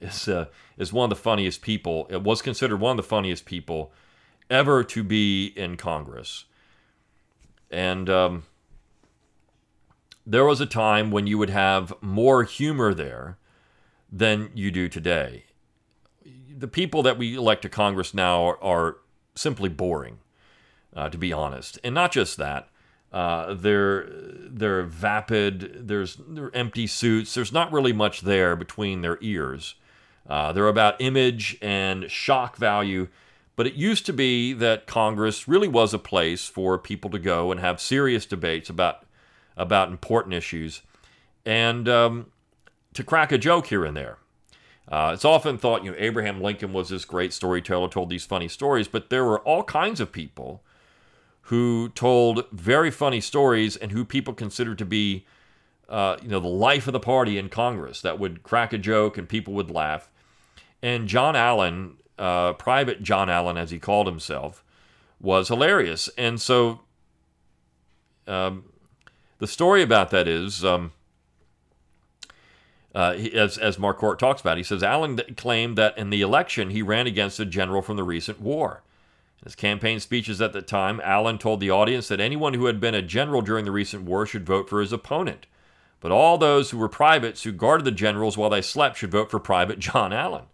is, 0.00 0.28
uh, 0.28 0.46
is 0.78 0.92
one 0.92 1.10
of 1.10 1.16
the 1.16 1.22
funniest 1.22 1.62
people, 1.62 2.06
it 2.10 2.22
was 2.22 2.42
considered 2.42 2.80
one 2.80 2.92
of 2.92 2.96
the 2.96 3.08
funniest 3.08 3.44
people 3.44 3.92
ever 4.48 4.84
to 4.84 5.02
be 5.02 5.46
in 5.56 5.76
Congress. 5.76 6.44
And 7.70 8.08
um, 8.08 8.44
there 10.24 10.44
was 10.44 10.60
a 10.60 10.66
time 10.66 11.10
when 11.10 11.26
you 11.26 11.38
would 11.38 11.50
have 11.50 11.92
more 12.00 12.44
humor 12.44 12.94
there 12.94 13.38
than 14.10 14.50
you 14.54 14.70
do 14.70 14.88
today. 14.88 15.45
The 16.56 16.68
people 16.68 17.02
that 17.02 17.18
we 17.18 17.36
elect 17.36 17.62
to 17.62 17.68
Congress 17.68 18.14
now 18.14 18.42
are, 18.44 18.62
are 18.62 18.96
simply 19.34 19.68
boring, 19.68 20.18
uh, 20.94 21.10
to 21.10 21.18
be 21.18 21.32
honest. 21.32 21.78
And 21.84 21.94
not 21.94 22.12
just 22.12 22.38
that, 22.38 22.68
uh, 23.12 23.54
they're 23.54 24.08
they're 24.10 24.82
vapid. 24.82 25.88
There's 25.88 26.18
they're 26.28 26.54
empty 26.54 26.86
suits. 26.86 27.34
There's 27.34 27.52
not 27.52 27.72
really 27.72 27.92
much 27.92 28.22
there 28.22 28.56
between 28.56 29.02
their 29.02 29.18
ears. 29.20 29.74
Uh, 30.28 30.52
they're 30.52 30.68
about 30.68 31.00
image 31.00 31.56
and 31.62 32.10
shock 32.10 32.56
value. 32.56 33.08
But 33.54 33.66
it 33.66 33.74
used 33.74 34.04
to 34.06 34.12
be 34.12 34.52
that 34.52 34.86
Congress 34.86 35.48
really 35.48 35.68
was 35.68 35.94
a 35.94 35.98
place 35.98 36.46
for 36.46 36.76
people 36.76 37.08
to 37.10 37.18
go 37.18 37.50
and 37.50 37.58
have 37.60 37.80
serious 37.80 38.26
debates 38.26 38.68
about 38.68 39.06
about 39.56 39.88
important 39.88 40.34
issues 40.34 40.82
and 41.46 41.88
um, 41.88 42.26
to 42.92 43.02
crack 43.02 43.32
a 43.32 43.38
joke 43.38 43.68
here 43.68 43.84
and 43.84 43.96
there. 43.96 44.18
Uh, 44.88 45.10
it's 45.12 45.24
often 45.24 45.58
thought, 45.58 45.84
you 45.84 45.90
know, 45.90 45.96
Abraham 45.98 46.40
Lincoln 46.40 46.72
was 46.72 46.90
this 46.90 47.04
great 47.04 47.32
storyteller, 47.32 47.88
told 47.88 48.08
these 48.08 48.24
funny 48.24 48.48
stories, 48.48 48.86
but 48.86 49.10
there 49.10 49.24
were 49.24 49.40
all 49.40 49.64
kinds 49.64 50.00
of 50.00 50.12
people 50.12 50.62
who 51.42 51.88
told 51.90 52.44
very 52.52 52.90
funny 52.90 53.20
stories 53.20 53.76
and 53.76 53.90
who 53.90 54.04
people 54.04 54.32
considered 54.32 54.78
to 54.78 54.84
be, 54.84 55.26
uh, 55.88 56.16
you 56.22 56.28
know, 56.28 56.40
the 56.40 56.48
life 56.48 56.86
of 56.86 56.92
the 56.92 57.00
party 57.00 57.36
in 57.36 57.48
Congress 57.48 58.00
that 58.00 58.18
would 58.18 58.42
crack 58.42 58.72
a 58.72 58.78
joke 58.78 59.18
and 59.18 59.28
people 59.28 59.54
would 59.54 59.70
laugh. 59.70 60.08
And 60.82 61.08
John 61.08 61.34
Allen, 61.34 61.96
uh, 62.18 62.52
Private 62.52 63.02
John 63.02 63.28
Allen, 63.28 63.56
as 63.56 63.70
he 63.70 63.78
called 63.78 64.06
himself, 64.06 64.62
was 65.20 65.48
hilarious. 65.48 66.08
And 66.16 66.40
so 66.40 66.80
um, 68.28 68.66
the 69.38 69.48
story 69.48 69.82
about 69.82 70.10
that 70.10 70.28
is. 70.28 70.64
Um, 70.64 70.92
uh, 72.96 73.10
as, 73.34 73.58
as 73.58 73.76
Marquardt 73.76 74.18
talks 74.18 74.40
about, 74.40 74.56
he 74.56 74.62
says 74.62 74.82
Allen 74.82 75.20
claimed 75.36 75.76
that 75.76 75.98
in 75.98 76.08
the 76.08 76.22
election 76.22 76.70
he 76.70 76.80
ran 76.80 77.06
against 77.06 77.38
a 77.38 77.44
general 77.44 77.82
from 77.82 77.96
the 77.96 78.02
recent 78.02 78.40
war. 78.40 78.82
In 79.42 79.44
his 79.44 79.54
campaign 79.54 80.00
speeches 80.00 80.40
at 80.40 80.54
the 80.54 80.62
time, 80.62 81.02
Allen 81.04 81.36
told 81.36 81.60
the 81.60 81.70
audience 81.70 82.08
that 82.08 82.20
anyone 82.20 82.54
who 82.54 82.64
had 82.64 82.80
been 82.80 82.94
a 82.94 83.02
general 83.02 83.42
during 83.42 83.66
the 83.66 83.70
recent 83.70 84.04
war 84.04 84.24
should 84.24 84.46
vote 84.46 84.70
for 84.70 84.80
his 84.80 84.94
opponent. 84.94 85.46
But 86.00 86.10
all 86.10 86.38
those 86.38 86.70
who 86.70 86.78
were 86.78 86.88
privates 86.88 87.42
who 87.42 87.52
guarded 87.52 87.84
the 87.84 87.90
generals 87.90 88.38
while 88.38 88.48
they 88.48 88.62
slept 88.62 88.96
should 88.96 89.10
vote 89.10 89.30
for 89.30 89.38
Private 89.38 89.78
John 89.78 90.14
Allen. 90.14 90.44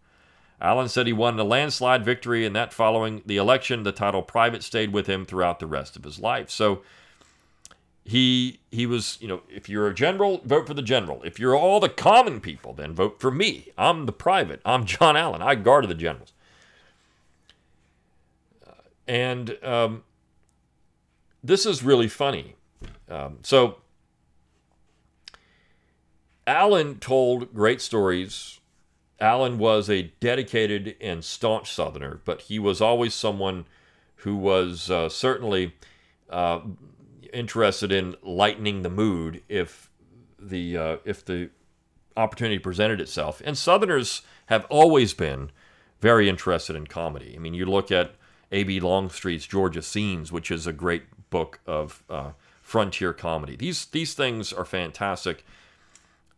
Allen 0.60 0.88
said 0.88 1.06
he 1.06 1.12
won 1.12 1.38
a 1.38 1.44
landslide 1.44 2.04
victory, 2.04 2.44
and 2.44 2.56
that 2.56 2.72
following 2.72 3.22
the 3.24 3.36
election, 3.36 3.84
the 3.84 3.92
title 3.92 4.22
Private 4.22 4.64
stayed 4.64 4.92
with 4.92 5.06
him 5.06 5.24
throughout 5.24 5.60
the 5.60 5.66
rest 5.68 5.94
of 5.96 6.02
his 6.02 6.18
life. 6.18 6.50
So 6.50 6.82
he 8.04 8.60
he 8.70 8.86
was 8.86 9.18
you 9.20 9.28
know 9.28 9.42
if 9.48 9.68
you're 9.68 9.86
a 9.86 9.94
general 9.94 10.40
vote 10.44 10.66
for 10.66 10.74
the 10.74 10.82
general. 10.82 11.22
If 11.22 11.38
you're 11.38 11.56
all 11.56 11.80
the 11.80 11.88
common 11.88 12.40
people 12.40 12.72
then 12.72 12.94
vote 12.94 13.20
for 13.20 13.30
me. 13.30 13.68
I'm 13.78 14.06
the 14.06 14.12
private. 14.12 14.60
I'm 14.64 14.84
john 14.84 15.16
allen. 15.16 15.42
I 15.42 15.54
guarded 15.54 15.90
the 15.90 15.94
generals. 15.94 16.32
Uh, 18.66 18.72
and 19.06 19.56
um, 19.62 20.02
this 21.44 21.64
is 21.64 21.82
really 21.82 22.08
funny. 22.08 22.56
Um, 23.08 23.38
so 23.42 23.76
allen 26.46 26.98
told 26.98 27.54
great 27.54 27.80
stories. 27.80 28.58
Allen 29.20 29.56
was 29.56 29.88
a 29.88 30.10
dedicated 30.18 30.96
and 31.00 31.24
staunch 31.24 31.72
southerner 31.72 32.20
but 32.24 32.42
he 32.42 32.58
was 32.58 32.80
always 32.80 33.14
someone 33.14 33.64
who 34.16 34.34
was 34.34 34.90
uh, 34.90 35.08
certainly 35.08 35.72
uh, 36.30 36.60
interested 37.32 37.92
in 37.92 38.16
lightening 38.22 38.82
the 38.82 38.90
mood 38.90 39.42
if 39.48 39.90
the 40.38 40.76
uh, 40.76 40.96
if 41.04 41.24
the 41.24 41.50
opportunity 42.16 42.58
presented 42.58 43.00
itself. 43.00 43.40
And 43.44 43.56
Southerners 43.56 44.22
have 44.46 44.66
always 44.68 45.14
been 45.14 45.50
very 46.00 46.28
interested 46.28 46.76
in 46.76 46.86
comedy. 46.86 47.34
I 47.36 47.38
mean, 47.38 47.54
you 47.54 47.64
look 47.64 47.90
at 47.90 48.14
A.B. 48.50 48.80
Longstreet's 48.80 49.46
Georgia 49.46 49.82
Scenes, 49.82 50.32
which 50.32 50.50
is 50.50 50.66
a 50.66 50.72
great 50.72 51.04
book 51.30 51.60
of 51.66 52.02
uh, 52.10 52.32
frontier 52.60 53.12
comedy. 53.12 53.56
These 53.56 53.86
these 53.86 54.14
things 54.14 54.52
are 54.52 54.64
fantastic, 54.64 55.44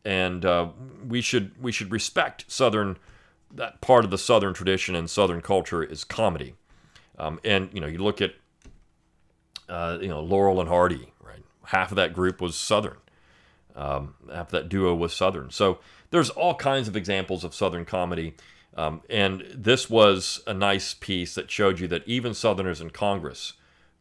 and 0.04 0.44
uh, 0.44 0.68
we 1.06 1.20
should 1.20 1.60
we 1.60 1.72
should 1.72 1.90
respect 1.90 2.44
Southern. 2.48 2.98
That 3.52 3.80
part 3.80 4.04
of 4.04 4.10
the 4.10 4.18
Southern 4.18 4.52
tradition 4.52 4.96
and 4.96 5.08
Southern 5.08 5.40
culture 5.40 5.84
is 5.84 6.02
comedy. 6.02 6.54
Um, 7.18 7.38
and 7.44 7.70
you 7.72 7.80
know, 7.80 7.86
you 7.86 7.98
look 7.98 8.20
at 8.20 8.34
uh, 9.68 9.98
you 10.00 10.08
know, 10.08 10.20
Laurel 10.20 10.60
and 10.60 10.68
Hardy, 10.68 11.12
right? 11.20 11.42
Half 11.64 11.92
of 11.92 11.96
that 11.96 12.12
group 12.12 12.40
was 12.40 12.56
Southern. 12.56 12.96
Um, 13.76 14.14
half 14.32 14.50
that 14.50 14.68
duo 14.68 14.94
was 14.94 15.12
Southern. 15.12 15.50
So 15.50 15.78
there's 16.10 16.30
all 16.30 16.54
kinds 16.54 16.86
of 16.86 16.96
examples 16.96 17.42
of 17.42 17.54
Southern 17.54 17.84
comedy. 17.84 18.34
Um, 18.76 19.02
and 19.10 19.44
this 19.52 19.90
was 19.90 20.42
a 20.46 20.54
nice 20.54 20.94
piece 20.94 21.34
that 21.34 21.50
showed 21.50 21.80
you 21.80 21.88
that 21.88 22.06
even 22.06 22.34
Southerners 22.34 22.80
in 22.80 22.90
Congress 22.90 23.54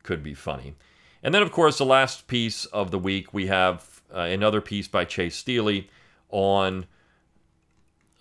could 0.03 0.21
be 0.21 0.33
funny. 0.33 0.75
And 1.23 1.33
then, 1.33 1.41
of 1.41 1.51
course, 1.51 1.77
the 1.77 1.85
last 1.85 2.27
piece 2.27 2.65
of 2.65 2.91
the 2.91 2.99
week, 2.99 3.33
we 3.33 3.47
have 3.47 4.01
uh, 4.13 4.19
another 4.19 4.61
piece 4.61 4.87
by 4.87 5.05
Chase 5.05 5.35
Steely 5.35 5.89
on 6.29 6.85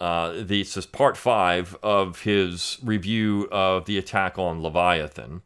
uh, 0.02 0.33
this 0.42 0.76
is 0.76 0.85
part 0.85 1.16
five 1.16 1.76
of 1.81 2.22
his 2.22 2.78
review 2.83 3.48
of 3.52 3.85
the 3.85 3.96
attack 3.96 4.37
on 4.37 4.61
Leviathan. 4.61 5.42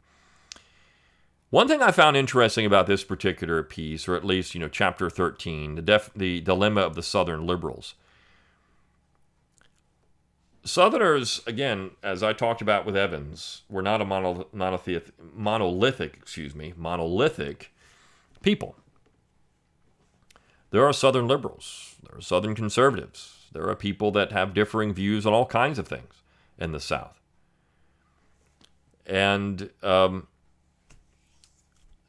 One 1.51 1.69
thing 1.69 1.81
I 1.81 1.93
found 1.93 2.17
interesting 2.17 2.67
about 2.67 2.87
this 2.87 3.05
particular 3.05 3.63
piece, 3.63 4.09
or 4.09 4.17
at 4.17 4.25
least, 4.25 4.55
you 4.55 4.61
know, 4.61 4.69
chapter 4.69 5.09
13, 5.09 5.77
the, 5.77 5.83
def- 5.83 6.11
the 6.15 6.41
dilemma 6.41 6.81
of 6.81 6.95
the 6.95 7.03
Southern 7.03 7.47
liberals. 7.47 7.95
Southerners, 10.65 11.41
again, 11.47 11.93
as 12.03 12.25
I 12.25 12.33
talked 12.33 12.61
about 12.61 12.85
with 12.85 12.97
Evans, 12.97 13.63
were 13.69 13.83
not 13.83 14.01
a 14.01 14.05
monolithic, 14.05 15.13
monolithic, 15.33 16.17
excuse 16.17 16.57
me, 16.57 16.75
monolithic 16.77 17.73
people. 18.43 18.75
There 20.73 20.85
are 20.85 20.93
Southern 20.93 21.29
liberals, 21.29 21.95
there 22.03 22.19
are 22.19 22.21
Southern 22.21 22.57
conservatives, 22.57 23.47
there 23.53 23.69
are 23.69 23.77
people 23.77 24.11
that 24.11 24.33
have 24.33 24.53
differing 24.53 24.93
views 24.93 25.25
on 25.25 25.33
all 25.33 25.47
kinds 25.47 25.79
of 25.79 25.87
things 25.87 26.23
in 26.59 26.73
the 26.73 26.81
South. 26.81 27.21
And 29.07 29.71
um, 29.85 30.27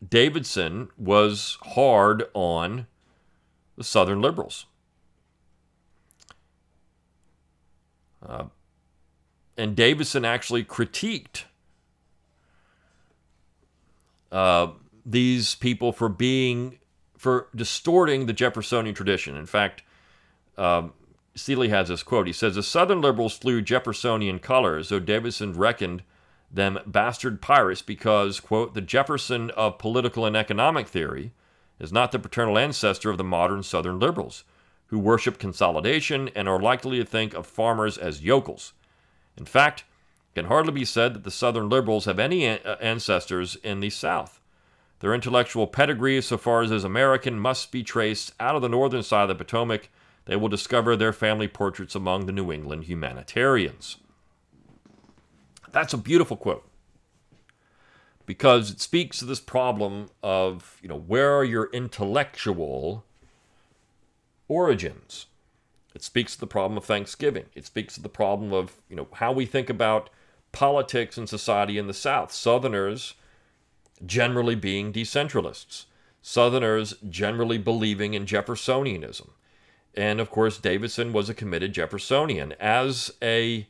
Davidson 0.06 0.90
was 0.98 1.58
hard 1.62 2.26
on 2.34 2.88
the 3.76 3.84
Southern 3.84 4.22
liberals. 4.22 4.66
Uh, 8.26 8.46
and 9.58 9.76
Davidson 9.76 10.26
actually 10.26 10.64
critiqued 10.64 11.44
uh, 14.32 14.68
these 15.06 15.56
people 15.56 15.92
for 15.92 16.10
being 16.10 16.80
for 17.18 17.48
distorting 17.56 18.28
the 18.28 18.34
Jeffersonian 18.34 18.94
tradition. 18.94 19.36
In 19.36 19.48
fact, 19.48 19.82
um, 20.58 20.94
Steely 21.34 21.70
has 21.70 21.88
this 21.88 22.04
quote. 22.04 22.28
He 22.28 22.34
says, 22.34 22.56
"The 22.56 22.64
Southern 22.64 23.02
liberals 23.02 23.38
flew 23.38 23.62
Jeffersonian 23.62 24.40
colors, 24.40 24.90
though 24.90 25.00
Davidson 25.00 25.54
reckoned 25.54 26.04
them 26.52 26.80
bastard 26.86 27.42
pirates 27.42 27.82
because, 27.82 28.40
quote, 28.40 28.74
the 28.74 28.82
Jefferson 28.82 29.52
of 29.52 29.78
political 29.78 30.26
and 30.26 30.36
economic 30.36 30.88
theory 30.88 31.32
is 31.80 31.92
not 31.92 32.12
the 32.12 32.20
paternal 32.20 32.58
ancestor 32.58 33.10
of 33.10 33.18
the 33.18 33.24
modern 33.24 33.64
Southern 33.64 34.00
liberals, 34.00 34.44
who 34.88 34.98
worship 34.98 35.38
consolidation 35.38 36.30
and 36.36 36.48
are 36.48 36.60
likely 36.60 36.98
to 36.98 37.06
think 37.06 37.34
of 37.34 37.46
farmers 37.46 37.98
as 37.98 38.24
yokels. 38.24 38.74
In 39.38 39.46
fact, 39.46 39.82
it 39.82 40.40
can 40.40 40.46
hardly 40.46 40.72
be 40.72 40.86
said 40.86 41.14
that 41.14 41.24
the 41.24 41.32
Southern 41.32 41.70
liberals 41.70 42.06
have 42.06 42.20
any 42.20 42.48
uh, 42.48 42.76
ancestors 42.82 43.56
in 43.58 43.80
the 43.80 43.90
South. 43.90 44.40
Their 45.00 45.14
intellectual 45.14 45.68
pedigree, 45.68 46.22
so 46.22 46.38
far 46.38 46.64
as 46.64 46.72
is 46.72 46.84
American, 46.84 47.40
must 47.40 47.72
be 47.72 47.84
traced 47.84 48.34
out 48.40 48.56
of 48.56 48.62
the 48.62 48.70
northern 48.70 49.04
side 49.04 49.24
of 49.24 49.38
the 49.38 49.44
Potomac. 49.44 49.90
They 50.26 50.36
will 50.36 50.50
discover 50.50 50.96
their 50.96 51.14
family 51.14 51.48
portraits 51.48 51.94
among 51.94 52.26
the 52.26 52.32
New 52.32 52.52
England 52.52 52.86
humanitarians. 52.86 53.98
That's 55.72 55.94
a 55.94 55.98
beautiful 55.98 56.38
quote 56.38 56.68
because 58.28 58.70
it 58.70 58.82
speaks 58.82 59.18
to 59.20 59.26
this 59.26 59.40
problem 59.40 60.10
of, 60.22 60.78
you 60.82 60.90
know, 60.90 61.00
where 61.00 61.36
are 61.36 61.46
your 61.46 61.70
intellectual 61.72 63.06
origins? 64.48 65.28
It 65.96 66.04
speaks 66.04 66.36
to 66.36 66.40
the 66.40 66.48
problem 66.48 66.78
of 66.78 66.86
Thanksgiving. 66.86 67.46
It 67.56 67.66
speaks 67.66 67.96
to 67.96 68.02
the 68.02 68.10
problem 68.10 68.54
of, 68.54 68.82
you 68.90 68.96
know, 68.96 69.08
how 69.14 69.32
we 69.32 69.48
think 69.48 69.70
about 69.70 70.12
politics 70.52 71.18
and 71.18 71.28
society 71.28 71.78
in 71.78 71.88
the 71.88 71.94
South. 71.94 72.32
Southerners 72.32 73.16
generally 74.06 74.56
being 74.56 74.94
decentralists. 74.94 75.86
Southerners 76.22 76.96
generally 77.10 77.58
believing 77.58 78.14
in 78.14 78.26
Jeffersonianism. 78.26 79.30
And 79.96 80.20
of 80.20 80.30
course, 80.30 80.58
Davidson 80.58 81.14
was 81.14 81.30
a 81.30 81.34
committed 81.34 81.74
Jeffersonian. 81.74 82.54
As 82.60 83.12
a 83.22 83.68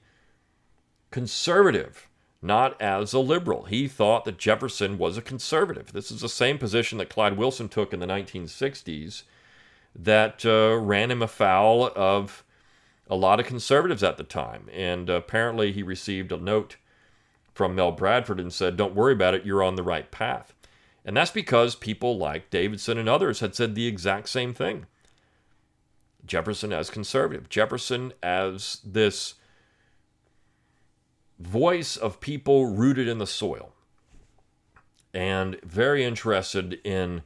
conservative, 1.12 2.08
not 2.42 2.80
as 2.82 3.14
a 3.14 3.20
liberal. 3.20 3.64
He 3.64 3.88
thought 3.88 4.26
that 4.26 4.38
Jefferson 4.38 4.98
was 4.98 5.18
a 5.18 5.22
conservative. 5.22 5.94
This 5.94 6.12
is 6.12 6.22
the 6.22 6.30
same 6.30 6.58
position 6.58 6.98
that 6.98 7.10
Clyde 7.10 7.38
Wilson 7.38 7.70
took 7.70 7.94
in 7.94 8.00
the 8.00 8.08
1960s 8.08 9.24
that 9.96 10.46
uh, 10.46 10.78
ran 10.78 11.12
him 11.12 11.22
afoul 11.22 11.92
of 11.96 12.44
a 13.10 13.16
lot 13.16 13.40
of 13.40 13.46
conservatives 13.46 14.04
at 14.04 14.18
the 14.18 14.24
time. 14.24 14.68
And 14.72 15.10
apparently, 15.10 15.72
he 15.72 15.82
received 15.82 16.32
a 16.32 16.38
note 16.38 16.78
from 17.54 17.74
Mel 17.74 17.92
Bradford 17.92 18.40
and 18.40 18.54
said, 18.54 18.78
Don't 18.78 18.96
worry 18.96 19.14
about 19.14 19.34
it, 19.34 19.46
you're 19.46 19.64
on 19.64 19.76
the 19.76 19.84
right 19.84 20.10
path. 20.12 20.54
And 21.04 21.16
that's 21.16 21.32
because 21.32 21.76
people 21.76 22.18
like 22.18 22.50
Davidson 22.50 22.98
and 22.98 23.08
others 23.08 23.40
had 23.40 23.56
said 23.56 23.74
the 23.74 23.88
exact 23.88 24.30
same 24.30 24.54
thing. 24.54 24.86
Jefferson 26.26 26.74
as 26.74 26.90
conservative, 26.90 27.48
Jefferson 27.50 28.12
as 28.22 28.82
this 28.84 29.36
voice 31.40 31.98
of 31.98 32.20
people 32.20 32.66
rooted 32.66 33.08
in 33.08 33.18
the 33.18 33.28
soil 33.28 33.74
and 35.14 35.60
very 35.64 36.04
interested 36.04 36.80
in 36.84 37.24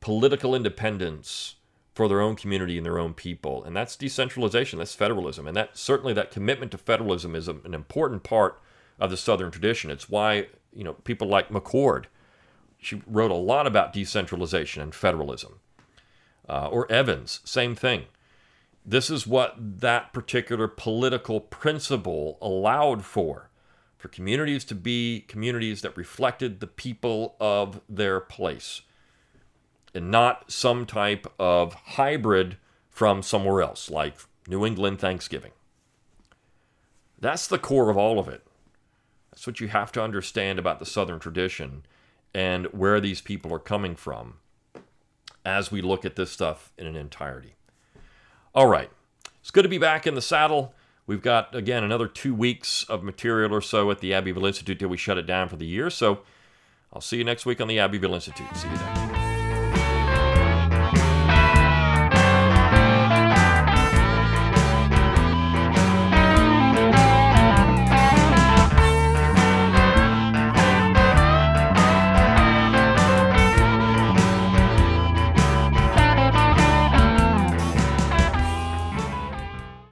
political 0.00 0.54
independence 0.54 1.56
for 1.94 2.08
their 2.08 2.20
own 2.20 2.36
community 2.36 2.76
and 2.76 2.86
their 2.86 2.98
own 2.98 3.14
people. 3.14 3.62
And 3.64 3.76
that's 3.76 3.96
decentralization, 3.96 4.78
that's 4.78 4.94
federalism. 4.94 5.46
And 5.46 5.56
that 5.56 5.76
certainly 5.76 6.12
that 6.14 6.30
commitment 6.30 6.72
to 6.72 6.78
federalism 6.78 7.34
is 7.34 7.48
an 7.48 7.74
important 7.74 8.22
part 8.22 8.60
of 8.98 9.10
the 9.10 9.16
Southern 9.16 9.50
tradition. 9.50 9.90
It's 9.90 10.08
why, 10.08 10.48
you 10.74 10.84
know, 10.84 10.94
people 10.94 11.28
like 11.28 11.50
McCord, 11.50 12.04
she 12.78 13.02
wrote 13.06 13.30
a 13.30 13.34
lot 13.34 13.66
about 13.66 13.92
decentralization 13.92 14.82
and 14.82 14.94
federalism. 14.94 15.60
Uh, 16.48 16.68
or 16.68 16.90
Evans, 16.90 17.40
same 17.44 17.74
thing. 17.74 18.06
This 18.84 19.10
is 19.10 19.26
what 19.26 19.54
that 19.58 20.12
particular 20.12 20.66
political 20.66 21.40
principle 21.40 22.38
allowed 22.40 23.04
for 23.04 23.50
for 23.96 24.08
communities 24.08 24.64
to 24.64 24.74
be 24.74 25.24
communities 25.28 25.82
that 25.82 25.96
reflected 25.96 26.58
the 26.58 26.66
people 26.66 27.36
of 27.38 27.80
their 27.88 28.18
place 28.18 28.82
and 29.94 30.10
not 30.10 30.50
some 30.50 30.86
type 30.86 31.26
of 31.38 31.74
hybrid 31.74 32.56
from 32.90 33.22
somewhere 33.22 33.62
else, 33.62 33.88
like 33.90 34.16
New 34.48 34.66
England 34.66 34.98
Thanksgiving. 34.98 35.52
That's 37.20 37.46
the 37.46 37.58
core 37.58 37.90
of 37.90 37.96
all 37.96 38.18
of 38.18 38.28
it. 38.28 38.44
That's 39.30 39.46
what 39.46 39.60
you 39.60 39.68
have 39.68 39.92
to 39.92 40.02
understand 40.02 40.58
about 40.58 40.80
the 40.80 40.86
Southern 40.86 41.20
tradition 41.20 41.84
and 42.34 42.66
where 42.66 43.00
these 43.00 43.20
people 43.20 43.52
are 43.54 43.60
coming 43.60 43.94
from 43.94 44.38
as 45.44 45.70
we 45.70 45.80
look 45.80 46.04
at 46.04 46.16
this 46.16 46.32
stuff 46.32 46.72
in 46.76 46.86
an 46.86 46.96
entirety. 46.96 47.54
All 48.54 48.66
right, 48.66 48.90
it's 49.40 49.50
good 49.50 49.62
to 49.62 49.68
be 49.68 49.78
back 49.78 50.06
in 50.06 50.14
the 50.14 50.20
saddle. 50.20 50.74
We've 51.06 51.22
got, 51.22 51.54
again, 51.54 51.82
another 51.84 52.06
two 52.06 52.34
weeks 52.34 52.84
of 52.84 53.02
material 53.02 53.54
or 53.54 53.62
so 53.62 53.90
at 53.90 54.00
the 54.00 54.12
Abbeville 54.12 54.44
Institute 54.44 54.78
till 54.78 54.90
we 54.90 54.98
shut 54.98 55.16
it 55.16 55.26
down 55.26 55.48
for 55.48 55.56
the 55.56 55.66
year. 55.66 55.88
So 55.88 56.20
I'll 56.92 57.00
see 57.00 57.16
you 57.16 57.24
next 57.24 57.46
week 57.46 57.62
on 57.62 57.68
the 57.68 57.78
Abbeville 57.78 58.14
Institute. 58.14 58.54
See 58.54 58.68
you 58.68 58.76
then. 58.76 59.01